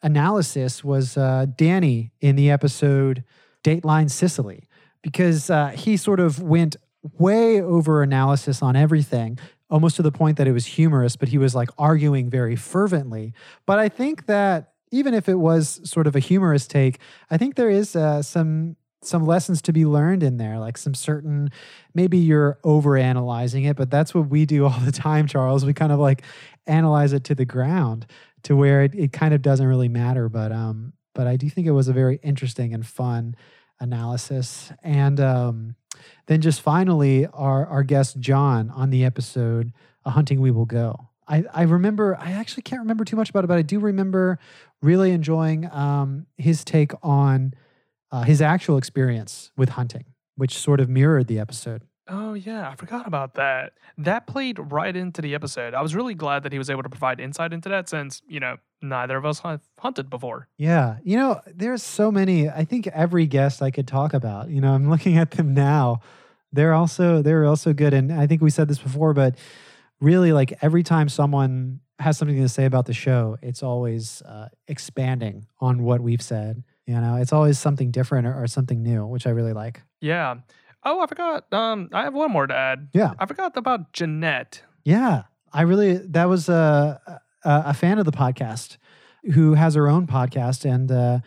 [0.00, 0.84] analysis.
[0.84, 3.24] Was uh, Danny in the episode
[3.64, 4.68] Dateline Cicely
[5.02, 6.76] because uh, he sort of went
[7.18, 9.36] way over analysis on everything,
[9.68, 11.16] almost to the point that it was humorous.
[11.16, 13.34] But he was like arguing very fervently.
[13.66, 16.98] But I think that even if it was sort of a humorous take,
[17.30, 20.94] I think there is uh, some some lessons to be learned in there, like some
[20.94, 21.50] certain
[21.94, 25.64] maybe you're over analyzing it, but that's what we do all the time, Charles.
[25.64, 26.22] We kind of like
[26.66, 28.06] analyze it to the ground
[28.42, 30.28] to where it, it kind of doesn't really matter.
[30.28, 33.36] But um, but I do think it was a very interesting and fun
[33.80, 34.72] analysis.
[34.82, 35.76] And um,
[36.26, 39.72] then just finally, our our guest John on the episode
[40.04, 43.44] "A Hunting We Will Go." I I remember I actually can't remember too much about
[43.44, 44.38] it, but I do remember
[44.82, 47.54] really enjoying um, his take on
[48.10, 50.04] uh, his actual experience with hunting,
[50.36, 51.82] which sort of mirrored the episode.
[52.08, 53.72] oh yeah, I forgot about that.
[53.96, 55.74] That played right into the episode.
[55.74, 58.40] I was really glad that he was able to provide insight into that since, you
[58.40, 60.48] know, neither of us have hunted before.
[60.58, 62.48] Yeah, you know, there's so many.
[62.48, 64.50] I think every guest I could talk about.
[64.50, 66.00] You know, I'm looking at them now.
[66.52, 69.36] They're also they're also good, and I think we said this before, but
[70.00, 74.48] really, like every time someone has something to say about the show, it's always uh,
[74.68, 76.64] expanding on what we've said.
[76.86, 79.82] You know, it's always something different or, or something new, which I really like.
[80.00, 80.36] Yeah.
[80.82, 81.52] Oh, I forgot.
[81.52, 82.88] Um, I have one more to add.
[82.92, 83.12] Yeah.
[83.18, 84.62] I forgot about Jeanette.
[84.84, 88.78] Yeah, I really that was a a, a fan of the podcast
[89.34, 91.18] who has her own podcast, and uh,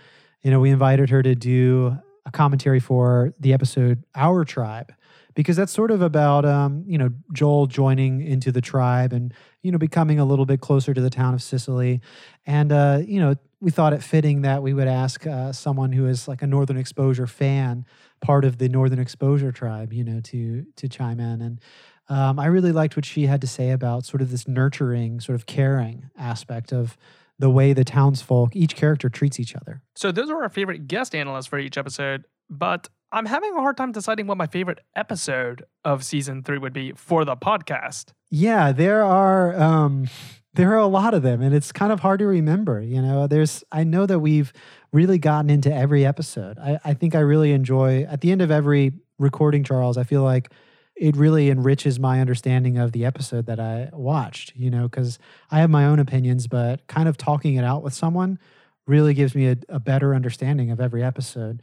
[0.41, 4.91] you know we invited her to do a commentary for the episode Our Tribe
[5.35, 9.71] because that's sort of about um, you know Joel joining into the tribe and you
[9.71, 12.01] know becoming a little bit closer to the town of Cicely,
[12.45, 16.05] and uh, you know we thought it fitting that we would ask uh, someone who
[16.05, 17.85] is like a Northern Exposure fan,
[18.21, 21.61] part of the Northern Exposure tribe, you know, to to chime in and.
[22.09, 25.37] Um, I really liked what she had to say about sort of this nurturing, sort
[25.37, 26.97] of caring aspect of
[27.39, 29.81] the way the townsfolk, each character treats each other.
[29.95, 33.77] So those are our favorite guest analysts for each episode, but I'm having a hard
[33.77, 38.05] time deciding what my favorite episode of season three would be for the podcast.
[38.31, 40.07] Yeah, there are um,
[40.55, 42.81] there are a lot of them, and it's kind of hard to remember.
[42.81, 44.51] You know, there's I know that we've
[44.91, 46.57] really gotten into every episode.
[46.57, 49.95] I, I think I really enjoy at the end of every recording, Charles.
[49.95, 50.51] I feel like
[50.95, 55.19] it really enriches my understanding of the episode that I watched, you know, because
[55.51, 58.39] I have my own opinions, but kind of talking it out with someone
[58.87, 61.61] really gives me a, a better understanding of every episode.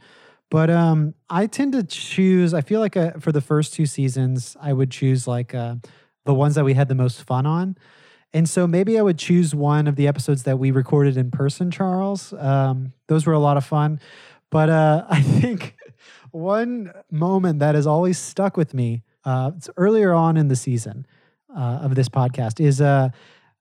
[0.51, 4.55] But um, I tend to choose, I feel like uh for the first two seasons,
[4.61, 5.75] I would choose like uh,
[6.25, 7.77] the ones that we had the most fun on.
[8.33, 11.71] And so maybe I would choose one of the episodes that we recorded in person,
[11.71, 12.33] Charles.
[12.33, 13.99] Um, those were a lot of fun.
[14.51, 15.75] But uh, I think
[16.31, 21.05] one moment that has always stuck with me uh, it's earlier on in the season
[21.55, 23.09] uh, of this podcast is uh,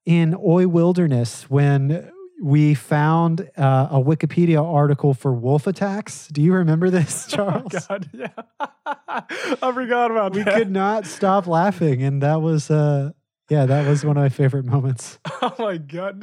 [0.07, 2.11] in Oy Wilderness when
[2.41, 6.29] we found uh, a Wikipedia article for wolf attacks.
[6.29, 7.73] Do you remember this, Charles?
[7.75, 8.29] Oh God, yeah,
[9.63, 10.55] I forgot about we that.
[10.55, 13.11] could not stop laughing, and that was uh,
[13.51, 15.19] yeah, that was one of my favorite moments.
[15.43, 16.23] Oh my god!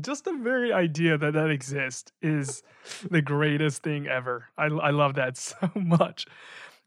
[0.00, 2.64] Just the very idea that that exists is
[3.08, 4.46] the greatest thing ever.
[4.58, 6.26] I I love that so much.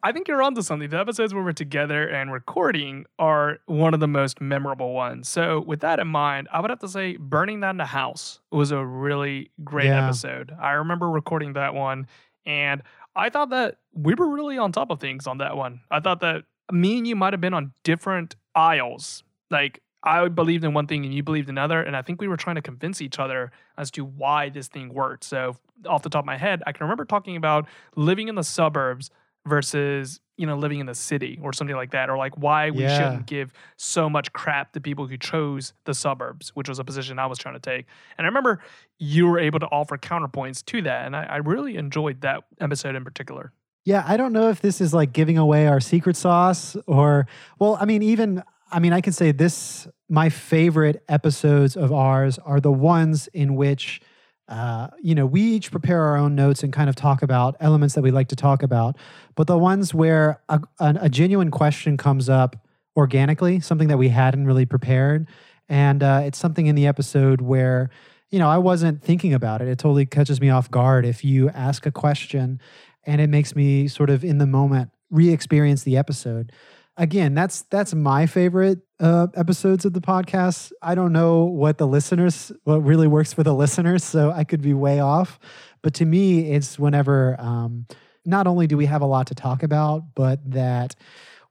[0.01, 0.89] I think you're onto something.
[0.89, 5.27] The episodes where we're together and recording are one of the most memorable ones.
[5.27, 8.71] So, with that in mind, I would have to say Burning Down the House was
[8.71, 10.05] a really great Yeah.
[10.05, 10.55] episode.
[10.59, 12.07] I remember recording that one,
[12.45, 12.81] and
[13.15, 15.81] I thought that we were really on top of things on that one.
[15.91, 19.23] I thought that me and you might have been on different aisles.
[19.51, 21.81] Like, I believed in one thing and you believed another.
[21.81, 24.93] And I think we were trying to convince each other as to why this thing
[24.93, 25.25] worked.
[25.25, 28.43] So, off the top of my head, I can remember talking about living in the
[28.43, 29.09] suburbs
[29.47, 32.83] versus you know living in the city or something like that or like why we
[32.83, 32.97] Yeah.
[32.97, 37.19] shouldn't give so much crap to people who chose the suburbs which was a position
[37.19, 37.85] i was trying to take
[38.17, 38.61] and i remember
[38.99, 42.95] you were able to offer counterpoints to that and i, I really enjoyed that episode
[42.95, 43.51] in particular
[43.85, 47.25] Yeah, I don't know if this is like giving away our secret sauce or,
[47.59, 52.37] well, I mean, even, I mean, I can say this my favorite episodes of ours
[52.45, 54.01] are the ones in which,
[54.49, 57.95] uh, you know, we each prepare our own notes and kind of talk about elements
[57.95, 58.97] that we like to talk about,
[59.35, 62.55] but the ones where a, a, genuine question comes up
[62.97, 65.27] organically, something that we hadn't really prepared.
[65.69, 67.91] And uh, it's something in the episode where,
[68.31, 69.67] you know, I wasn't thinking about it.
[69.67, 72.59] It totally catches me off guard if you ask a question
[73.05, 76.51] and it makes me sort of in the moment re-experience the episode
[76.97, 80.71] again that's that's my favorite uh, episodes of the podcast.
[80.81, 84.61] I don't know what the listeners what really works for the listeners so i could
[84.61, 85.39] be way off.
[85.81, 87.85] But to me it's whenever um,
[88.25, 90.95] not only do we have a lot to talk about but that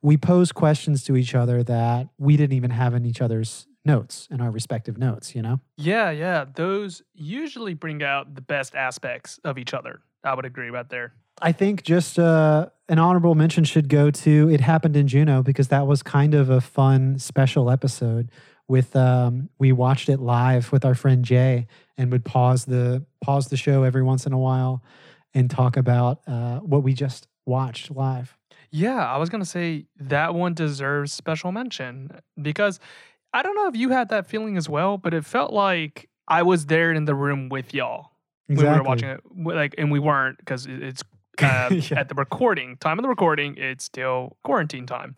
[0.02, 4.28] we pose questions to each other that we didn't even have in each other's notes
[4.30, 5.60] in our respective notes you know?
[5.76, 6.44] Yeah yeah.
[6.54, 11.14] Those usually bring out the best aspects of each other i would agree about there
[11.40, 15.68] I think just uh, an honorable mention should go to It Happened in Juneau because
[15.68, 18.30] that was kind of a fun special episode.
[18.66, 21.66] With um, we watched it live with our friend Jay
[21.96, 24.82] and would pause the pause the show every once in a while
[25.32, 28.36] and talk about uh, what we just watched live.
[28.70, 32.10] Yeah, I was going to say that one deserves special mention
[32.40, 32.78] because
[33.32, 36.42] I don't know if you had that feeling as well, but it felt like I
[36.42, 38.10] was there in the room with y'all
[38.46, 39.20] when we were watching it.
[39.34, 41.02] Like, and we weren't because it's
[41.42, 41.98] uh, Yeah.
[42.00, 45.14] at the recording time of the recording, it's still quarantine time.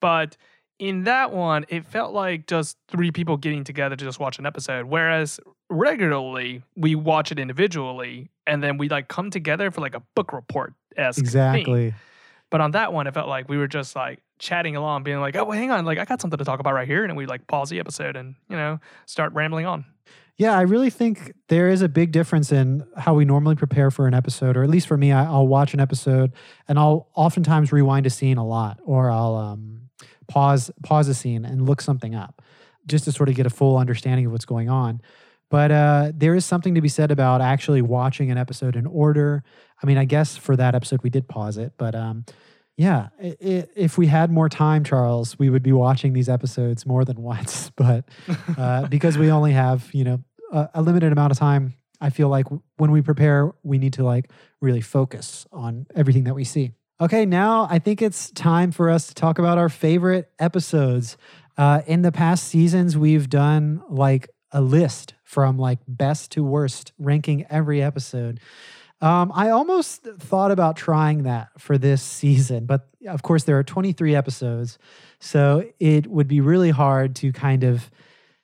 [0.00, 0.36] But
[0.78, 4.46] in that one, it felt like just three people getting together to just watch an
[4.46, 4.86] episode.
[4.86, 10.02] Whereas regularly, we watch it individually and then we like come together for like a
[10.14, 11.94] book report esque Exactly.
[12.50, 15.36] but on that one, it felt like we were just like chatting along, being like,
[15.36, 17.26] "Oh, well, hang on, like I got something to talk about right here," and we
[17.26, 19.84] like pause the episode and you know start rambling on.
[20.40, 24.06] Yeah, I really think there is a big difference in how we normally prepare for
[24.06, 26.32] an episode, or at least for me, I, I'll watch an episode
[26.66, 29.90] and I'll oftentimes rewind a scene a lot, or I'll um,
[30.28, 32.40] pause pause a scene and look something up
[32.86, 35.02] just to sort of get a full understanding of what's going on.
[35.50, 39.44] But uh, there is something to be said about actually watching an episode in order.
[39.82, 42.24] I mean, I guess for that episode we did pause it, but um,
[42.80, 46.86] yeah, i i if we had more time, Charles, we would be watching these episodes
[46.86, 47.70] more than once.
[47.76, 48.06] But
[48.56, 52.28] uh, because we only have you know a, a limited amount of time i feel
[52.28, 52.46] like
[52.76, 54.30] when we prepare we need to like
[54.60, 59.06] really focus on everything that we see Okay, now I think it's time for us
[59.06, 61.16] to talk about our favorite episodes.
[61.56, 66.92] Uh, in the past seasons, we've done like a list from like best to worst,
[66.98, 68.38] ranking every episode.
[69.00, 73.64] Um, I almost thought about trying that for this season, but of course, there are
[73.64, 74.78] 23 episodes.
[75.20, 77.90] So it would be really hard to kind of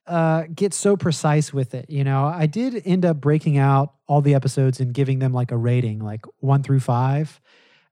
[0.07, 1.91] uh, get so precise with it.
[1.91, 5.51] You know, I did end up breaking out all the episodes and giving them like
[5.51, 7.41] a rating, like one through five.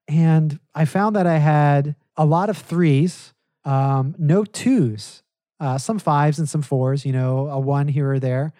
[0.06, 3.32] And I found that I had a lot of threes,
[3.64, 5.22] um, no twos,
[5.60, 8.52] uh, some fives and some fours, you know, a one here or there.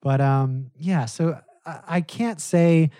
[0.00, 2.90] But um, yeah, so I, I can't say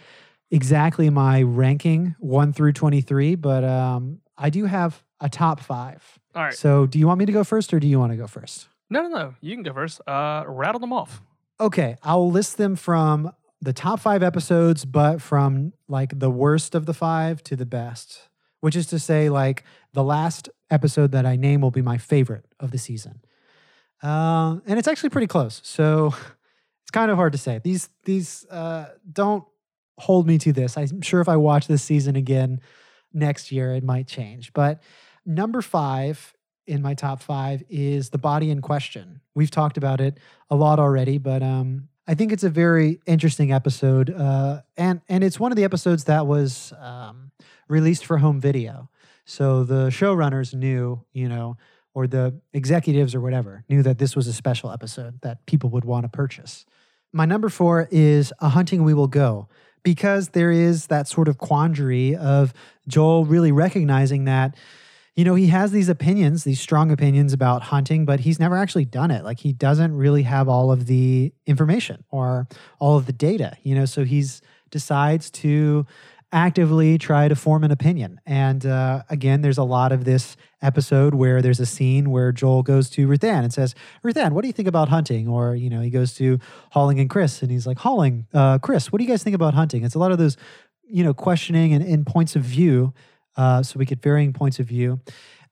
[0.51, 6.03] exactly my ranking one through 23, but um, I do have a top five.
[6.35, 6.55] All right.
[6.55, 8.69] So do you want me to go first or do you want to go first?
[8.91, 9.35] No, no, no.
[9.41, 10.01] You can go first.
[10.07, 11.23] Uh, rattle them off.
[11.61, 16.87] Okay, I'll list them from the top five episodes, but from like the worst of
[16.87, 18.29] the five to the best,
[18.61, 22.45] which is to say, like the last episode that I name will be my favorite
[22.61, 23.21] of the season.
[24.03, 25.61] Uh, and it's actually pretty close.
[25.65, 26.09] So
[26.83, 27.61] it's kind of hard to say.
[27.63, 29.45] These these uh, don't
[29.99, 30.77] hold me to this.
[30.77, 32.61] I'm sure if I watch this season again
[33.13, 34.53] next year, it might change.
[34.53, 34.83] But
[35.25, 36.35] number five
[36.67, 39.21] in my top five is the body in question.
[39.35, 40.19] We've talked about it
[40.51, 45.25] a lot already, but um, I think it's a very interesting episode, uh, and and
[45.25, 47.31] it's one of the episodes that was um,
[47.69, 48.91] released for home video.
[49.25, 51.57] So the showrunners knew, you know,
[51.95, 55.85] or the executives or whatever knew that this was a special episode that people would
[55.85, 56.67] want to purchase.
[57.13, 59.49] My number four is A Hunting We Will Go,
[59.83, 62.53] because there is that sort of quandary of
[62.89, 64.57] Joel really recognizing that,
[65.17, 68.85] you know, he has these opinions, these strong opinions about hunting, but he's never actually
[68.85, 69.25] done it.
[69.25, 72.49] Like he doesn't really have all of the information or
[72.81, 75.87] all of the data, you know, so he's decides to
[76.33, 78.21] actively try to form an opinion.
[78.27, 82.65] And uh, again, there's a lot of this episode where there's a scene where Joel
[82.65, 85.29] goes to Ruthann and says, Ruthann, what do you think about hunting?
[85.29, 86.41] Or, you know, he goes to
[86.73, 89.55] Holling and Chris and he's like, Holling, uh, Chris, what do you guys think about
[89.55, 89.85] hunting?
[89.85, 90.37] It's a lot of those,
[90.83, 92.93] you know, questioning and, and points of view.
[93.37, 95.01] Uh, so we get varying points of view.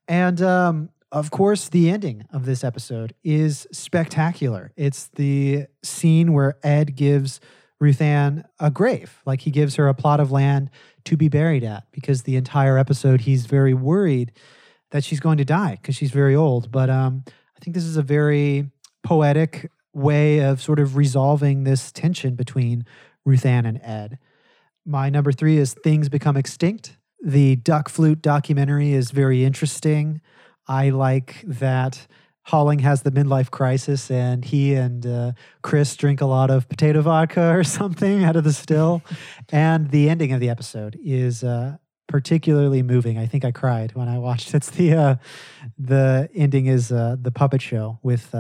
[0.09, 4.73] And um, of course, the ending of this episode is spectacular.
[4.77, 7.41] It's the scene where Ed gives
[7.83, 9.21] Ruthann a grave.
[9.27, 10.71] Like he gives her a plot of land
[11.05, 14.33] to be buried at because the entire episode he's very worried
[14.91, 16.71] that she's going to die because she's very old.
[16.71, 18.71] But um, I think this is a very
[19.03, 22.85] poetic way of sort of resolving this tension between
[23.27, 24.19] Ruthann and Ed.
[24.85, 26.97] My number three is Things Become Extinct.
[27.23, 30.21] The duck flute documentary is very interesting.
[30.67, 32.07] I like that
[32.45, 37.01] Holling has the midlife crisis, and he and uh, Chris drink a lot of potato
[37.01, 39.03] vodka or something out of the still.
[39.51, 41.77] and the ending of the episode is uh,
[42.09, 43.17] particularly moving.
[43.17, 44.55] I think I cried when I watched.
[44.55, 45.17] It's the uh,
[45.79, 48.35] the ending is uh, the puppet show with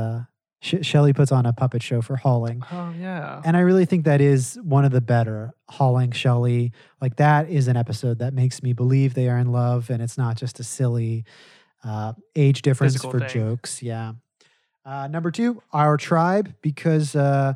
[0.62, 2.62] uh, Sh- Shelley puts on a puppet show for Holling.
[2.70, 3.42] Oh yeah.
[3.44, 6.72] And I really think that is one of the better Holling Shelley.
[7.00, 10.16] Like that is an episode that makes me believe they are in love, and it's
[10.18, 11.24] not just a silly
[11.84, 13.28] uh, age difference Physical for thing.
[13.28, 13.82] jokes.
[13.82, 14.12] Yeah.
[14.84, 17.54] Uh, number two, our tribe, because uh,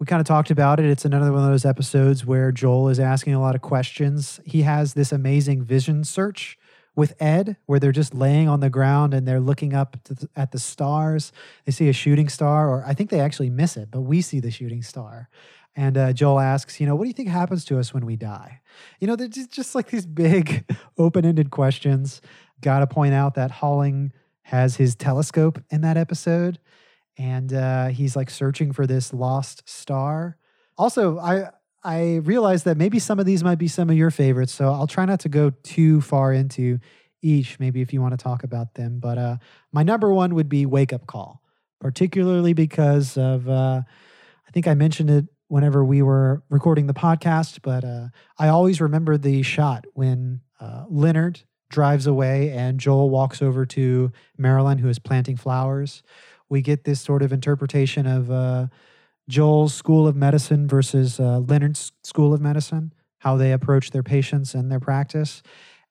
[0.00, 0.86] we kind of talked about it.
[0.86, 4.40] It's another one of those episodes where Joel is asking a lot of questions.
[4.44, 6.58] He has this amazing vision search
[6.96, 10.52] with Ed, where they're just laying on the ground and they're looking up the, at
[10.52, 11.32] the stars.
[11.64, 14.40] They see a shooting star, or I think they actually miss it, but we see
[14.40, 15.28] the shooting star.
[15.76, 18.16] And uh, Joel asks, you know, what do you think happens to us when we
[18.16, 18.60] die?
[19.00, 20.64] You know, they're just, just like these big,
[20.98, 22.20] open ended questions.
[22.60, 26.60] Got to point out that Holling has his telescope in that episode,
[27.18, 30.36] and uh, he's like searching for this lost star.
[30.76, 31.50] Also, I
[31.84, 34.86] I realized that maybe some of these might be some of your favorites, so I'll
[34.86, 36.78] try not to go too far into
[37.20, 37.60] each.
[37.60, 39.36] Maybe if you want to talk about them, but uh,
[39.70, 41.42] my number one would be Wake Up Call,
[41.80, 47.58] particularly because of uh, I think I mentioned it whenever we were recording the podcast,
[47.62, 48.08] but uh,
[48.38, 54.10] I always remember the shot when uh, Leonard drives away and Joel walks over to
[54.38, 56.02] Marilyn, who is planting flowers.
[56.48, 58.68] We get this sort of interpretation of uh,
[59.28, 64.54] Joel's school of medicine versus uh, Leonard's school of medicine, how they approach their patients
[64.54, 65.42] and their practice.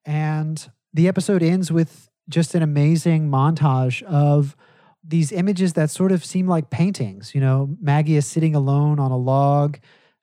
[0.05, 4.55] And the episode ends with just an amazing montage of
[5.03, 7.35] these images that sort of seem like paintings.
[7.35, 9.79] You know, Maggie is sitting alone on a log.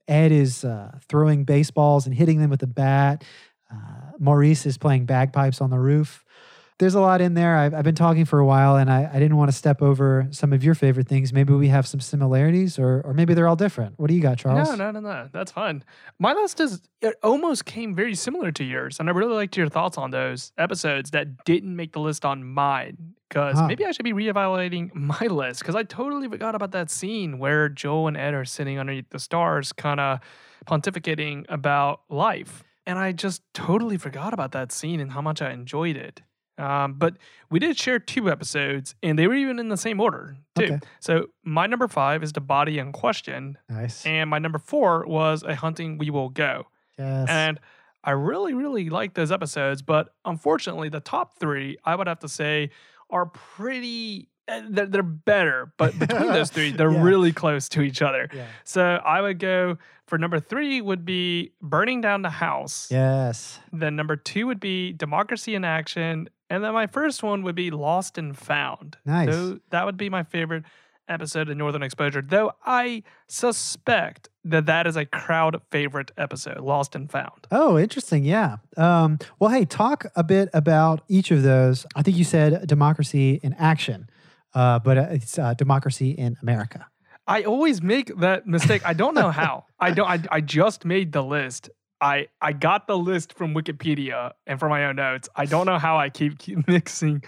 [0.08, 3.24] Ed is uh, throwing baseballs and hitting them with a bat.
[3.70, 6.24] Uh, Maurice is playing bagpipes on the roof.
[6.80, 7.56] There's a lot in there.
[7.56, 10.26] I've, I've been talking for a while, and I, I didn't want to step over
[10.30, 11.32] some of your favorite things.
[11.32, 13.98] Maybe we have some similarities, or or maybe they're all different.
[13.98, 14.68] What do you got, Charles?
[14.70, 15.28] No, no, no, no.
[15.30, 15.84] That's fine.
[16.18, 19.68] My list is it almost came very similar to yours, and I really liked your
[19.68, 23.14] thoughts on those episodes that didn't make the list on mine.
[23.28, 23.68] Because Huh.
[23.68, 27.68] maybe I should be reevaluating my list because I totally forgot about that scene where
[27.68, 30.18] Joel and Ed are sitting underneath the stars, kind of
[30.66, 35.52] pontificating about life, and I just totally forgot about that scene and how much I
[35.52, 36.22] enjoyed it.
[36.60, 37.14] Um, but
[37.50, 40.64] we did share two episodes, and they were even in the same order too.
[40.64, 40.78] Okay.
[41.00, 44.04] So my number five is the body in question, Nice.
[44.04, 46.66] and my number four was a hunting we will go.
[46.98, 47.28] yes.
[47.30, 47.58] And
[48.04, 52.28] I really, really like those episodes, but unfortunately, the top three I would have to
[52.28, 52.70] say
[53.10, 54.28] are pretty.
[54.48, 57.02] eh, They're, they're better, but between those three, they're Yeah.
[57.02, 58.28] really close to each other.
[58.32, 58.46] yeah.
[58.64, 62.88] So I would go for number three would be burning down the house.
[62.90, 63.60] Yes.
[63.72, 67.70] Then number two would be democracy in action, and then my first one would be
[67.70, 68.98] lost and found.
[69.06, 69.32] Nice.
[69.32, 70.64] So that would be my favorite
[71.08, 76.94] episode of Northern Exposure, though I suspect that that is a crowd favorite episode, Lost
[76.94, 77.46] and Found.
[77.50, 78.24] Oh, interesting.
[78.24, 78.56] Yeah.
[78.76, 81.86] Um, well, hey, talk a bit about each of those.
[81.94, 84.08] I think you said democracy in action,
[84.54, 86.86] uh, but it's uh, democracy in America.
[87.26, 88.82] I always make that mistake.
[88.84, 89.66] I don't know how.
[89.78, 90.08] I don't.
[90.08, 91.70] I, I just made the list.
[92.00, 95.28] I I got the list from Wikipedia and from my own notes.
[95.36, 97.22] I don't know how I keep, keep mixing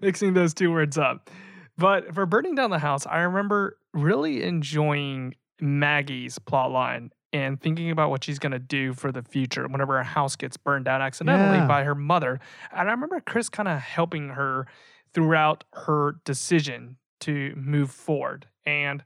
[0.00, 1.30] mixing those two words up.
[1.76, 7.90] But for burning down the house, I remember really enjoying Maggie's plot line and thinking
[7.90, 11.02] about what she's going to do for the future whenever her house gets burned down
[11.02, 11.66] accidentally Yeah.
[11.66, 12.40] by her mother.
[12.72, 14.66] And I remember Chris kind of helping her
[15.14, 18.46] throughout her decision to move forward.
[18.64, 19.04] And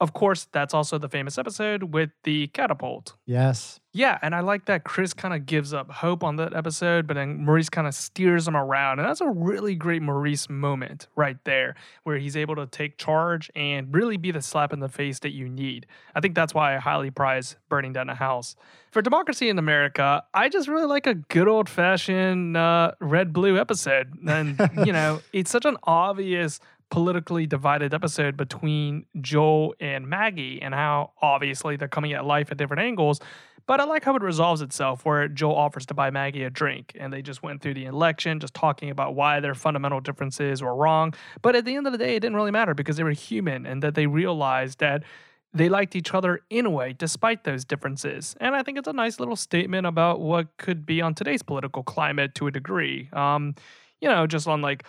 [0.00, 3.16] of course, that's also the famous episode with the catapult.
[3.26, 3.80] Yes.
[3.98, 7.14] Yeah, and I like that Chris kind of gives up hope on that episode, but
[7.14, 9.00] then Maurice kind of steers him around.
[9.00, 11.74] And that's a really great Maurice moment right there,
[12.04, 15.32] where he's able to take charge and really be the slap in the face that
[15.32, 15.84] you need.
[16.14, 18.54] I think that's why I highly prize Burning Down a House.
[18.92, 23.58] For Democracy in America, I just really like a good old fashioned uh, red blue
[23.58, 24.16] episode.
[24.28, 30.74] And, you know, it's such an obvious politically divided episode between Joel and Maggie and
[30.74, 33.20] how obviously they're coming at life at different angles.
[33.68, 36.96] But I like how it resolves itself, where Joel offers to buy Maggie a drink,
[36.98, 40.74] and they just went through the election, just talking about why their fundamental differences were
[40.74, 41.12] wrong.
[41.42, 43.66] But at the end of the day, it didn't really matter because they were human
[43.66, 45.04] and that they realized that
[45.52, 48.34] they liked each other in a way, despite those differences.
[48.40, 51.82] And I think it's a nice little statement about what could be on today's political
[51.82, 53.10] climate to a degree.
[53.12, 53.54] Um,
[54.00, 54.84] you know, just on like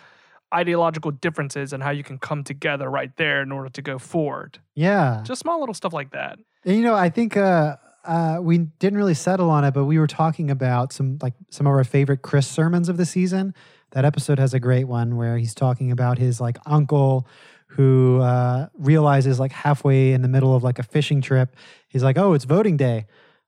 [0.54, 4.58] ideological differences and how you can come together right there in order to go forward.
[4.74, 5.22] Yeah.
[5.22, 6.38] Just small little stuff like that.
[6.64, 9.98] And you know, I think uh, uh, we didn't really settle on it, but we
[9.98, 13.54] were talking about some like some of our favorite Chris sermons of the season.
[13.90, 17.26] That episode has a great one where he's talking about his like uncle
[17.66, 21.54] who uh, realizes like halfway in the middle of like a fishing trip,
[21.88, 23.06] he's like, "Oh, it's voting day.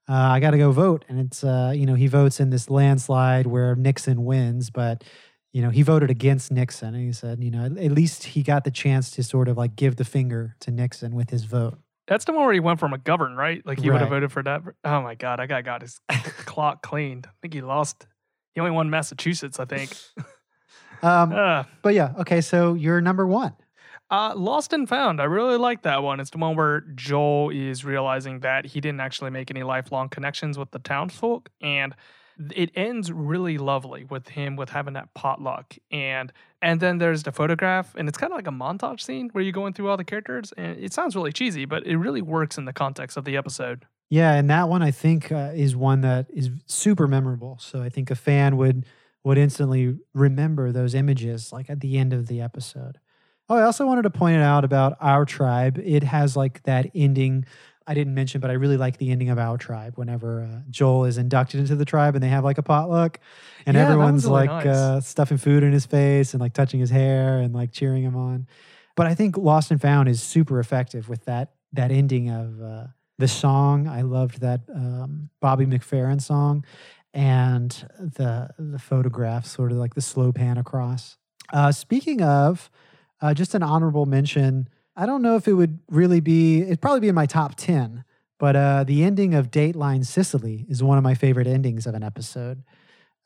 [0.08, 2.68] Uh, I got to go vote." And it's uh, you know he votes in this
[2.68, 5.02] landslide where Nixon wins, but
[5.52, 8.42] you know he voted against Nixon, and he said, you know, at, at least he
[8.42, 11.78] got the chance to sort of like give the finger to Nixon with his vote.
[12.12, 13.64] That's the one where he went from McGovern, right?
[13.64, 14.60] Like he would have voted for that.
[14.84, 15.98] Oh my God, that guy got his
[16.44, 17.26] clock cleaned.
[17.26, 18.06] I think he lost.
[18.54, 19.96] He only won Massachusetts, I think.
[21.02, 23.54] Um, Uh, But yeah, okay, so you're number one.
[24.10, 25.22] Uh, Lost and Found.
[25.22, 26.20] I really like that one.
[26.20, 30.58] It's the one where Joel is realizing that he didn't actually make any lifelong connections
[30.58, 31.94] with the townsfolk, and
[32.54, 35.76] it ends really lovely with him with having that potluck.
[35.90, 39.42] And and then there's the photograph, and it's kind of like a montage scene where
[39.42, 42.56] you're going through all the characters, and it sounds really cheesy, but it really works
[42.56, 43.86] in the context of the episode.
[44.08, 47.58] Yeah, and that one I think uh, is one that is super memorable.
[47.60, 48.86] So I think a fan would
[49.24, 52.98] would instantly remember those images like at the end of the episode.
[53.48, 55.78] Oh, I also wanted to point it out about Our Tribe.
[55.82, 57.44] It has like that ending
[57.92, 61.04] I didn't mention, but I really like the ending of Our Tribe whenever uh, Joel
[61.04, 63.20] is inducted into the tribe and they have like a potluck
[63.66, 64.74] and Yeah, everyone's really like nice.
[64.74, 68.16] uh, stuffing food in his face and like touching his hair and like cheering him
[68.16, 68.46] on.
[68.96, 72.86] But I think Lost and Found is super effective with that that ending of uh,
[73.18, 73.86] the song.
[73.88, 76.64] I loved that um, Bobby McFerrin song
[77.12, 81.18] and the the photograph, sort of like the slow pan across.
[81.52, 82.70] Uh, speaking of,
[83.20, 84.66] uh, just an honorable mention.
[84.96, 86.62] I don't know if it would really be.
[86.62, 88.04] It'd probably be in my top ten.
[88.38, 92.02] But uh, the ending of Dateline Cicely is one of my favorite endings of an
[92.02, 92.62] episode.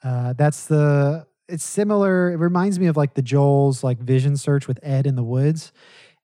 [0.03, 1.27] Uh, that's the.
[1.49, 2.33] It's similar.
[2.33, 5.73] It reminds me of like the Joel's like vision search with Ed in the woods.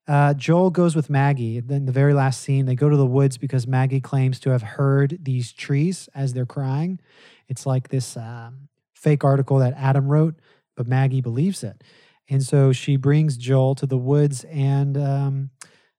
[0.05, 1.61] Uh, Joel goes with Maggie.
[1.61, 4.61] Then the very last scene, they go to the woods because Maggie claims to have
[4.61, 6.99] heard these trees as they're crying.
[7.47, 10.35] It's like this um, fake article that Adam wrote
[10.75, 11.83] but Maggie believes it.
[12.29, 15.49] And so she brings Joel to the woods and um,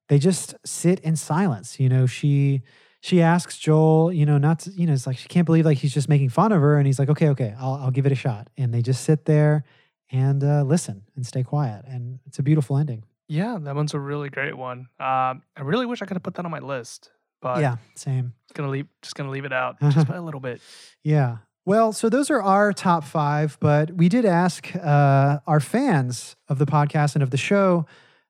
[0.09, 1.79] they just sit in silence.
[1.79, 2.63] You know, she
[3.01, 5.79] she asks Joel, you know, not to, you know, it's like she can't believe like
[5.79, 8.13] he's just making fun of her, and he's like, okay, okay, I'll I'll give it
[8.13, 8.49] a shot.
[8.57, 9.65] And they just sit there
[10.11, 13.05] and uh, listen and stay quiet, and it's a beautiful ending.
[13.29, 14.89] Yeah, that one's a really great one.
[15.01, 17.11] Uh, I really wish I could have put that on my list,
[17.41, 18.35] but yeah, same.
[18.55, 20.61] Gonna leave, just gonna leave it out just by a little bit.
[21.03, 21.39] Yeah.
[21.67, 26.59] Well, so those are our top five, but we did ask uh, our fans of
[26.59, 27.87] the podcast and of the show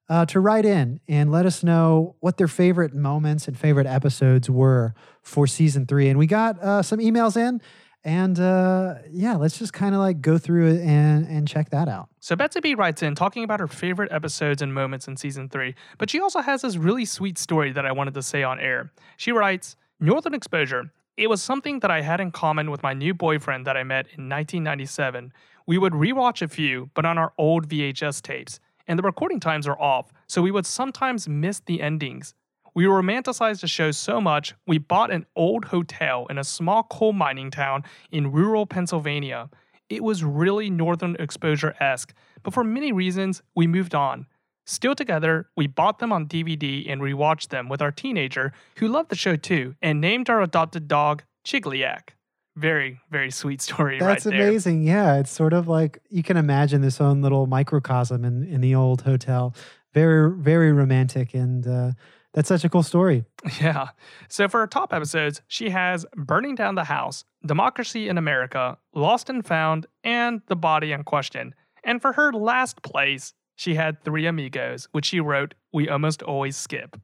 [0.08, 4.48] uh, to write in and let us know what their favorite moments and favorite episodes
[4.48, 6.08] were for season three.
[6.08, 7.60] And we got uh, some emails in.
[8.04, 11.88] And uh, yeah, let's just kind of like go through it and, and check that
[11.88, 12.10] out.
[12.20, 15.74] So Betsy B writes in talking about her favorite episodes and moments in season three,
[15.98, 18.92] but she also has this really sweet story that I wanted to say on air.
[19.16, 23.14] She writes, Northern Exposure it was something that I had in common with my new
[23.14, 25.32] boyfriend that I met in 1997.
[25.66, 28.58] We would rewatch a few, but on our old VHS tapes,
[28.88, 32.34] and the recording times are off, so we would sometimes miss the endings.
[32.74, 37.12] We romanticized the show so much, we bought an old hotel in a small coal
[37.12, 39.48] mining town in rural Pennsylvania.
[39.88, 42.12] It was really Northern Exposure esque,
[42.42, 44.26] but for many reasons, we moved on.
[44.66, 49.10] Still together, we bought them on DVD and rewatched them with our teenager, who loved
[49.10, 52.10] the show too, and named our adopted dog Chigliak.
[52.56, 54.82] Very, very sweet story That's right amazing.
[54.82, 58.74] Yeah, it's sort of like you can imagine this own little microcosm in, in the
[58.74, 59.54] old hotel.
[59.92, 61.34] Very, very romantic.
[61.34, 61.92] And uh,
[62.32, 63.24] that's such a cool story.
[63.60, 63.88] Yeah.
[64.28, 69.28] So for her top episodes, she has Burning Down the House, Democracy in America, Lost
[69.28, 71.54] and Found, and The Body in Question.
[71.84, 76.56] And for her last place, she had Three Amigos, which she wrote, We almost always
[76.56, 77.00] skip.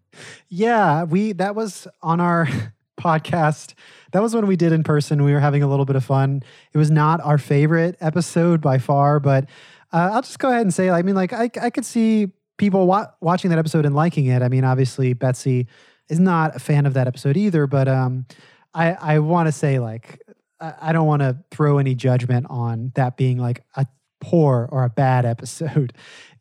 [0.48, 2.48] Yeah, we that was on our
[3.00, 3.74] podcast.
[4.12, 5.24] That was when we did in person.
[5.24, 6.42] We were having a little bit of fun.
[6.72, 9.44] It was not our favorite episode by far, but
[9.92, 12.28] uh, I'll just go ahead and say, I mean, like, I, I could see
[12.58, 14.42] people wa- watching that episode and liking it.
[14.42, 15.66] I mean, obviously, Betsy
[16.08, 18.26] is not a fan of that episode either, but um,
[18.74, 20.20] I, I want to say, like,
[20.60, 23.86] I, I don't want to throw any judgment on that being like a
[24.20, 25.92] poor or a bad episode.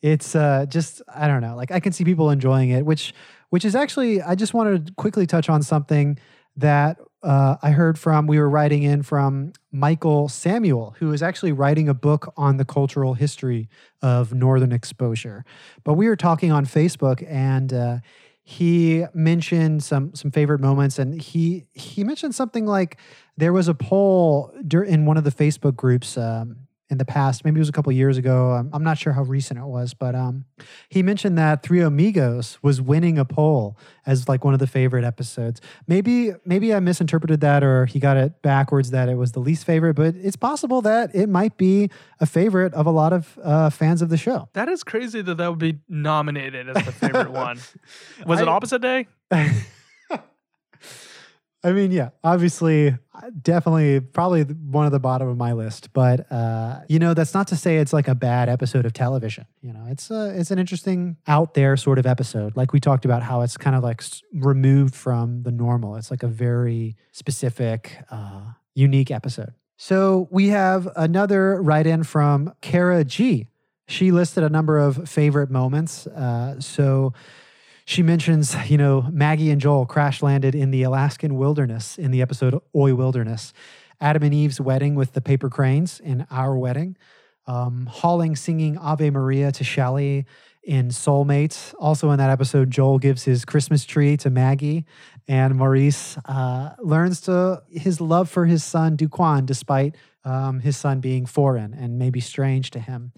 [0.02, 1.56] It's uh, just I don't know.
[1.56, 3.14] Like I can see people enjoying it, which
[3.50, 6.18] which is actually I just wanted to quickly touch on something
[6.58, 8.28] that uh, I heard from.
[8.28, 12.66] We were writing in from Michael Samuel, who is actually writing a book on the
[12.66, 13.68] cultural history
[14.02, 15.44] of Northern exposure.
[15.84, 17.74] But we were talking on Facebook and.
[17.74, 17.98] Uh,
[18.50, 22.98] he mentioned some some favorite moments and he he mentioned something like
[23.38, 26.56] there was a poll in one of the facebook groups um,
[26.90, 27.46] in the past.
[27.46, 28.52] Maybe it was a couple years ago.
[28.52, 30.46] I'm, I'm, not sure how recent it was, but um,
[30.90, 35.06] he mentioned that Three Amigos was winning a poll as like one of the favorite
[35.06, 35.62] episodes.
[35.88, 39.66] Maybe maybe I misinterpreted that, or he got it backwards that it was the least
[39.66, 39.94] favorite.
[39.94, 44.02] But it's possible that it might be a favorite of a lot of uh, fans
[44.02, 44.50] of the show.
[44.54, 47.60] That is crazy that that would be nominated as the favorite one.
[48.26, 49.08] Was I, it opposite day?
[51.62, 52.98] I mean, yeah, obviously,
[53.42, 55.92] definitely, probably one of the bottom of my list.
[55.92, 59.46] But uh, you know, that's not to say it's like a bad episode of television.
[59.62, 62.56] You know, it's a, it's an interesting out there sort of episode.
[62.56, 64.04] Like we talked about, how it's kind of like
[64.34, 65.98] removed from the normal.
[65.98, 69.54] It's like a very specific, uh, unique episode.
[69.76, 73.48] So we have another write-in from Kara G.
[73.88, 76.08] She listed a number of favorite moments.
[76.08, 77.14] Uh, so
[77.90, 82.22] she mentions, you know, Maggie and Joel crash landed in the Alaskan wilderness in the
[82.22, 83.52] episode Oy Wilderness.
[84.00, 86.98] Adam and Eve's wedding with the paper cranes in Our Wedding.
[87.48, 90.28] Um, Holling singing Ave Maria to Shelley
[90.62, 91.74] in Soulmates.
[91.80, 94.86] Also in that episode, Joel gives his Christmas tree to Maggie,
[95.28, 100.78] and Maurice uh, learns to his love for his son Duk Won, despite um, his
[100.78, 103.14] son being foreign and maybe strange to him.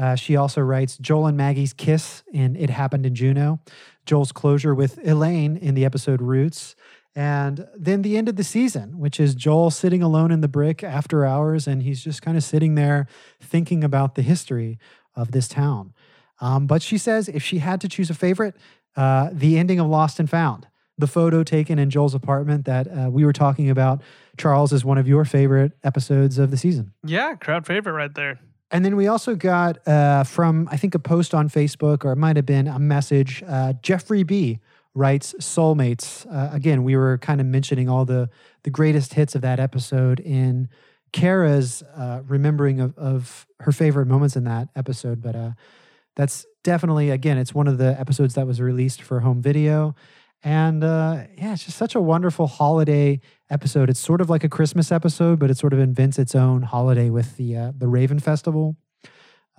[0.00, 3.60] Uh, she also writes Joel and Maggie's kiss in It Happened in Juneau,
[4.06, 6.74] Joel's closure with Elaine in the episode Roots,
[7.14, 10.82] and then the end of the season, which is Joel sitting alone in the brick
[10.82, 13.08] after hours, and he's just kind of sitting there
[13.42, 14.78] thinking about the history
[15.14, 15.92] of this town.
[16.40, 18.56] Um, but she says if she had to choose a favorite,
[18.96, 23.10] uh, the ending of Lost and Found, the photo taken in Joel's apartment that uh,
[23.10, 24.00] we were talking about,
[24.38, 26.94] Charles, is one of your favorite episodes of the season.
[27.04, 28.40] Yeah, crowd favorite right there.
[28.70, 32.16] And then we also got uh, from, I think, a post on Facebook, or it
[32.16, 33.42] might have been a message.
[33.46, 34.60] Uh, Jeffrey B
[34.94, 36.26] writes Soulmates.
[36.32, 38.28] Uh, again, we were kind of mentioning all the,
[38.62, 40.68] the greatest hits of that episode in
[41.12, 45.20] Kara's uh, remembering of, of her favorite moments in that episode.
[45.20, 45.50] But uh,
[46.14, 49.94] that's definitely, again, it's one of the episodes that was released for home video.
[50.42, 53.20] And uh, yeah, it's just such a wonderful holiday
[53.50, 53.90] episode.
[53.90, 57.10] It's sort of like a Christmas episode, but it sort of invents its own holiday
[57.10, 58.76] with the uh, the Raven Festival.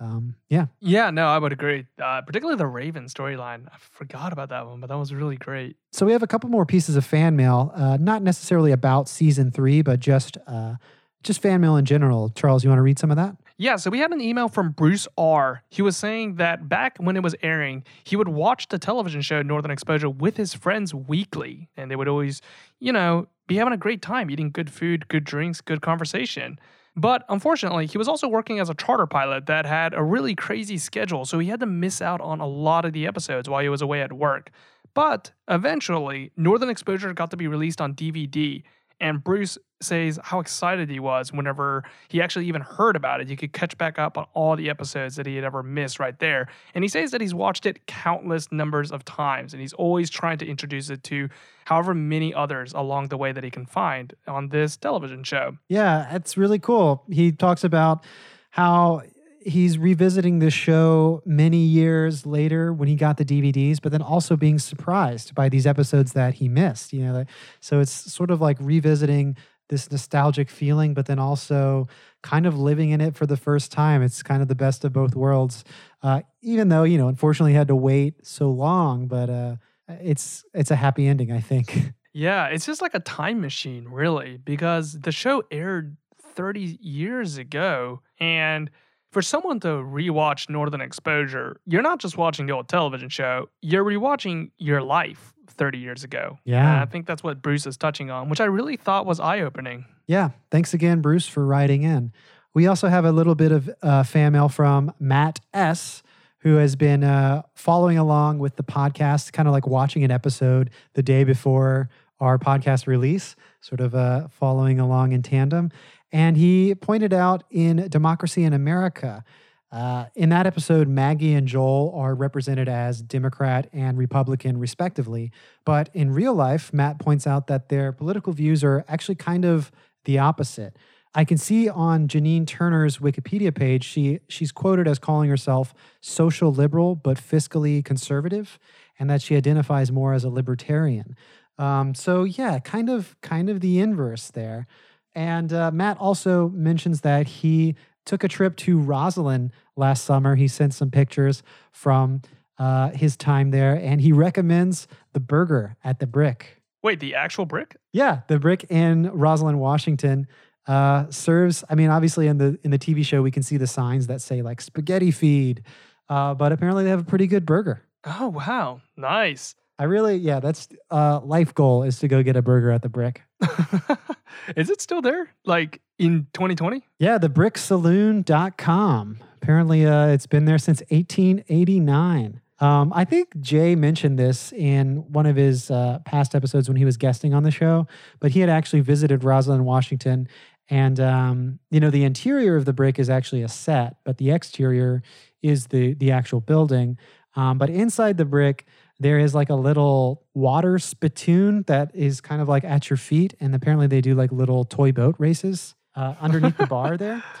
[0.00, 0.66] Um, yeah.
[0.80, 1.86] Yeah, no, I would agree.
[2.02, 3.68] Uh, particularly the Raven storyline.
[3.72, 5.76] I forgot about that one, but that was really great.
[5.92, 9.52] So we have a couple more pieces of fan mail, uh, not necessarily about season
[9.52, 10.74] three, but just uh,
[11.22, 12.30] just fan mail in general.
[12.30, 13.36] Charles, you want to read some of that?
[13.62, 15.62] Yeah, so we had an email from Bruce R.
[15.70, 19.40] He was saying that back when it was airing, he would watch the television show
[19.40, 22.42] Northern Exposure with his friends weekly, and they would always,
[22.80, 26.58] you know, be having a great time eating good food, good drinks, good conversation.
[26.96, 30.76] But unfortunately, he was also working as a charter pilot that had a really crazy
[30.76, 33.68] schedule, so he had to miss out on a lot of the episodes while he
[33.68, 34.50] was away at work.
[34.92, 38.64] But eventually, Northern Exposure got to be released on DVD,
[39.02, 43.28] and Bruce says how excited he was whenever he actually even heard about it.
[43.28, 46.16] You could catch back up on all the episodes that he had ever missed right
[46.20, 46.48] there.
[46.74, 50.38] And he says that he's watched it countless numbers of times and he's always trying
[50.38, 51.28] to introduce it to
[51.64, 55.58] however many others along the way that he can find on this television show.
[55.68, 57.02] Yeah, it's really cool.
[57.10, 58.04] He talks about
[58.50, 59.02] how
[59.44, 64.36] he's revisiting this show many years later when he got the DVDs, but then also
[64.36, 66.92] being surprised by these episodes that he missed.
[66.92, 67.24] You know,
[67.60, 69.36] so it's sort of like revisiting
[69.68, 71.88] this nostalgic feeling, but then also
[72.22, 74.02] kind of living in it for the first time.
[74.02, 75.64] It's kind of the best of both worlds.
[76.02, 79.56] Uh, even though you know, unfortunately, had to wait so long, but uh,
[79.88, 81.92] it's it's a happy ending, I think.
[82.14, 85.96] Yeah, it's just like a time machine, really, because the show aired
[86.34, 88.70] 30 years ago and
[89.12, 93.84] for someone to rewatch Northern Exposure, you're not just watching the old television show, you're
[93.84, 96.38] rewatching your life 30 years ago.
[96.44, 96.60] Yeah.
[96.60, 99.40] And I think that's what Bruce is touching on, which I really thought was eye
[99.40, 99.84] opening.
[100.06, 100.30] Yeah.
[100.50, 102.12] Thanks again, Bruce, for writing in.
[102.54, 106.02] We also have a little bit of uh, fan mail from Matt S.,
[106.38, 110.70] who has been uh, following along with the podcast, kind of like watching an episode
[110.94, 111.88] the day before
[112.18, 115.70] our podcast release, sort of uh, following along in tandem.
[116.12, 119.24] And he pointed out in Democracy in America,
[119.72, 125.32] uh, in that episode, Maggie and Joel are represented as Democrat and Republican, respectively.
[125.64, 129.72] But in real life, Matt points out that their political views are actually kind of
[130.04, 130.76] the opposite.
[131.14, 136.52] I can see on Janine Turner's Wikipedia page, she she's quoted as calling herself social
[136.52, 138.58] liberal but fiscally conservative,
[138.98, 141.16] and that she identifies more as a libertarian.
[141.58, 144.66] Um, so yeah, kind of kind of the inverse there.
[145.14, 150.34] And uh, Matt also mentions that he took a trip to Roslyn last summer.
[150.34, 152.22] He sent some pictures from
[152.58, 156.62] uh, his time there, and he recommends the burger at the Brick.
[156.82, 157.76] Wait, the actual brick?
[157.92, 160.26] Yeah, the Brick in Roslyn, Washington.
[160.66, 161.64] Uh, serves.
[161.68, 164.20] I mean, obviously in the in the TV show, we can see the signs that
[164.20, 165.62] say like spaghetti feed,
[166.08, 167.82] uh, but apparently they have a pretty good burger.
[168.04, 169.56] Oh wow, nice.
[169.78, 172.88] I really, yeah, that's uh, life goal is to go get a burger at the
[172.88, 173.22] Brick.
[174.56, 175.34] is it still there?
[175.44, 176.84] Like in 2020?
[176.98, 179.18] Yeah, the bricksaloon.com.
[179.42, 182.40] Apparently, uh, it's been there since 1889.
[182.60, 186.84] Um, I think Jay mentioned this in one of his uh, past episodes when he
[186.84, 187.88] was guesting on the show,
[188.20, 190.28] but he had actually visited Roslyn, Washington.
[190.70, 194.30] And, um, you know, the interior of the brick is actually a set, but the
[194.30, 195.02] exterior
[195.42, 196.98] is the, the actual building.
[197.34, 198.64] Um, but inside the brick,
[199.02, 203.34] there is like a little water spittoon that is kind of like at your feet.
[203.40, 207.22] And apparently they do like little toy boat races uh, underneath the bar there.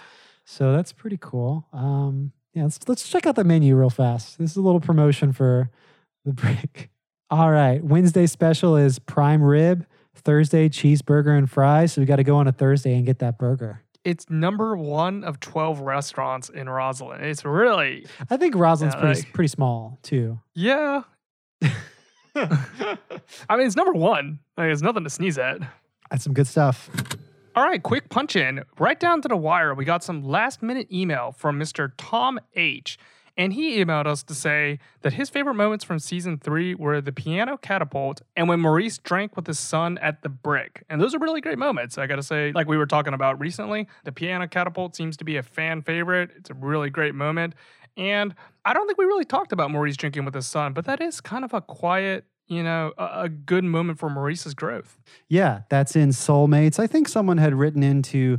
[0.44, 1.68] So that's pretty cool.
[1.72, 4.38] Um, yeah, let's, let's check out the menu real fast.
[4.38, 5.70] This is a little promotion for
[6.24, 6.90] the brick.
[7.30, 7.82] All right.
[7.82, 9.86] Wednesday special is prime rib,
[10.16, 11.92] Thursday cheeseburger and fries.
[11.92, 13.82] So we got to go on a Thursday and get that burger.
[14.04, 17.22] It's number one of 12 restaurants in Roslyn.
[17.22, 18.04] It's really.
[18.28, 20.40] I think Roslyn's Yeah, pretty, like- pretty small too.
[20.56, 21.02] Yeah.
[22.34, 24.38] I mean, it's number one.
[24.56, 25.58] Like, it's nothing to sneeze at.
[26.10, 26.90] That's some good stuff.
[27.54, 28.64] All right, quick punch in.
[28.78, 31.92] Right down to the wire, we got some last minute email from Mr.
[31.96, 32.98] Tom H.
[33.36, 37.12] And he emailed us to say that his favorite moments from season three were the
[37.12, 40.84] piano catapult and when Maurice drank with his son at the brick.
[40.90, 41.96] And those are really great moments.
[41.96, 45.36] I gotta say, like we were talking about recently, the piano catapult seems to be
[45.38, 46.30] a fan favorite.
[46.36, 47.54] It's a really great moment.
[47.96, 48.34] And
[48.64, 51.20] I don't think we really talked about Maurice drinking with his son, but that is
[51.20, 54.98] kind of a quiet, you know, a, a good moment for Maurice's growth.
[55.28, 56.78] Yeah, that's in Soulmates.
[56.78, 58.38] I think someone had written into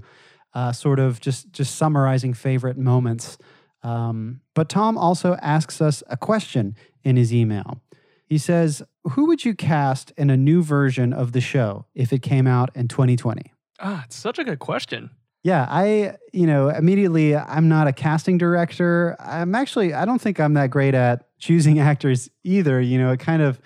[0.54, 3.38] uh, sort of just just summarizing favorite moments.
[3.82, 7.82] Um, but Tom also asks us a question in his email.
[8.26, 8.82] He says,
[9.12, 12.70] "Who would you cast in a new version of the show if it came out
[12.76, 15.10] in 2020?" Ah, it's such a good question.
[15.44, 19.18] Yeah, I, you know, immediately I'm not a casting director.
[19.20, 22.80] I'm actually, I don't think I'm that great at choosing actors either.
[22.80, 23.60] You know, it kind of,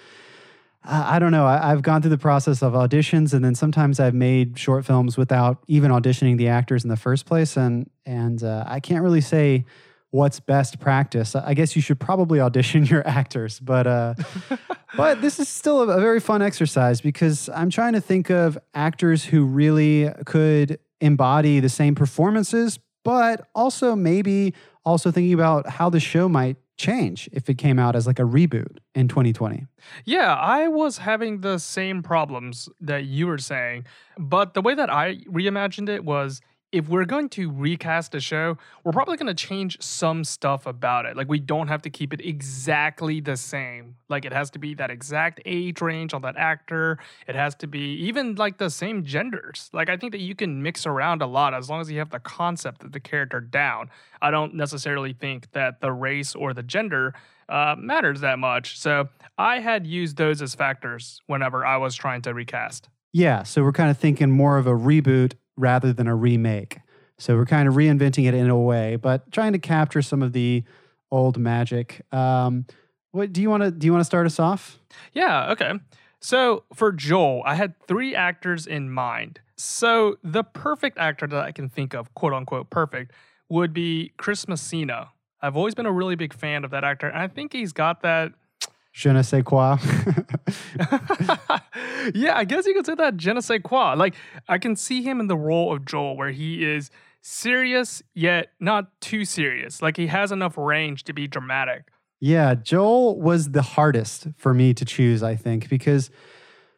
[0.90, 1.46] I don't know.
[1.46, 5.18] I, I've gone through the process of auditions, and then sometimes I've made short films
[5.18, 9.20] without even auditioning the actors in the first place, and and uh, I can't really
[9.20, 9.66] say
[10.12, 11.36] what's best practice.
[11.36, 14.14] I guess you should probably audition your actors, but uh,
[14.98, 18.58] but this is still a, a very fun exercise because I'm trying to think of
[18.74, 24.54] actors who really could embody the same performances, but also maybe
[24.86, 28.24] also thinking about how the show might change if it came out as like a
[28.24, 29.66] reboot in 2020.
[30.06, 33.86] Yeah, I was having the same problems that you were saying,
[34.18, 36.40] but the way that I reimagined it was
[36.72, 41.06] if we're going to recast the show, we're probably going to change some stuff about
[41.06, 41.16] it.
[41.16, 43.96] Like we don't have to keep it exactly the same.
[44.10, 47.00] Like it has to be that exact age range on that actor.
[47.26, 49.70] It has to be even like the same genders.
[49.72, 52.10] Like I think that you can mix around a lot as long as you have
[52.10, 53.90] the concept of the character down.
[54.22, 57.14] I don't necessarily think that the race or the gender
[57.48, 58.78] uh, matters that much.
[58.78, 59.08] So
[59.38, 62.90] I had used those as factors whenever I was trying to recast.
[63.14, 66.80] Yeah, so we're kind of thinking more of a reboot rather than a remake.
[67.18, 70.34] So we're kind of reinventing it in a way, but trying to capture some of
[70.34, 70.64] the
[71.12, 72.02] old magic.
[72.12, 72.66] Um,
[73.12, 73.86] what do you want to do?
[73.88, 74.80] You want to start us off?
[75.14, 75.52] Yeah.
[75.52, 75.74] Okay.
[76.22, 79.40] So for Joel, I had three actors in mind.
[79.56, 83.12] So the perfect actor that I can think of, quote unquote perfect,
[83.50, 85.10] would be Chris Messina.
[85.42, 88.02] I've always been a really big fan of that actor, and I think he's got
[88.02, 88.34] that
[88.92, 89.78] je ne sais quoi.
[92.14, 93.96] yeah, I guess you could say that je ne sais quoi.
[93.96, 94.16] Like,
[94.48, 96.90] I can see him in the role of Joel where he is
[97.22, 99.82] serious, yet not too serious.
[99.82, 101.90] Like, he has enough range to be dramatic.
[102.20, 106.10] Yeah, Joel was the hardest for me to choose, I think, because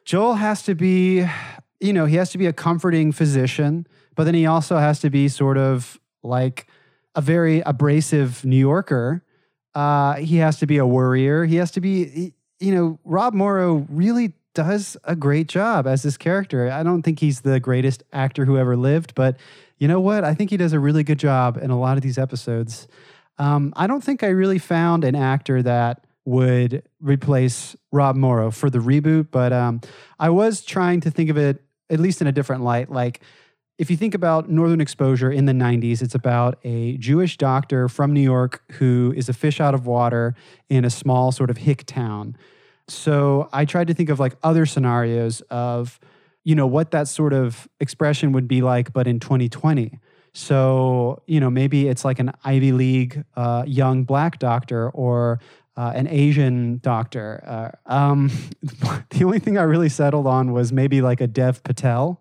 [0.04, 1.26] Joel has to be,
[1.80, 5.08] you know, he has to be a comforting physician, but then he also has to
[5.08, 6.66] be sort of like
[7.14, 9.24] a very abrasive New Yorker
[9.74, 11.44] uh, he has to be a worrier.
[11.44, 16.16] He has to be, you know, Rob Morrow really does a great job as this
[16.16, 16.70] character.
[16.70, 19.36] I don't think he's the greatest actor who ever lived, but
[19.78, 20.24] you know what?
[20.24, 22.88] I think he does a really good job in a lot of these episodes.
[23.38, 28.68] Um, I don't think I really found an actor that would replace Rob Morrow for
[28.68, 29.80] the reboot, but um,
[30.18, 32.90] I was trying to think of it at least in a different light.
[32.90, 33.20] Like,
[33.80, 38.12] if you think about Northern Exposure in the 90s, it's about a Jewish doctor from
[38.12, 40.34] New York who is a fish out of water
[40.68, 42.36] in a small sort of hick town.
[42.88, 45.98] So I tried to think of like other scenarios of,
[46.44, 49.98] you know, what that sort of expression would be like, but in 2020.
[50.34, 55.40] So, you know, maybe it's like an Ivy League uh, young black doctor or
[55.78, 57.42] uh, an Asian doctor.
[57.46, 58.30] Uh, um,
[59.08, 62.19] the only thing I really settled on was maybe like a Dev Patel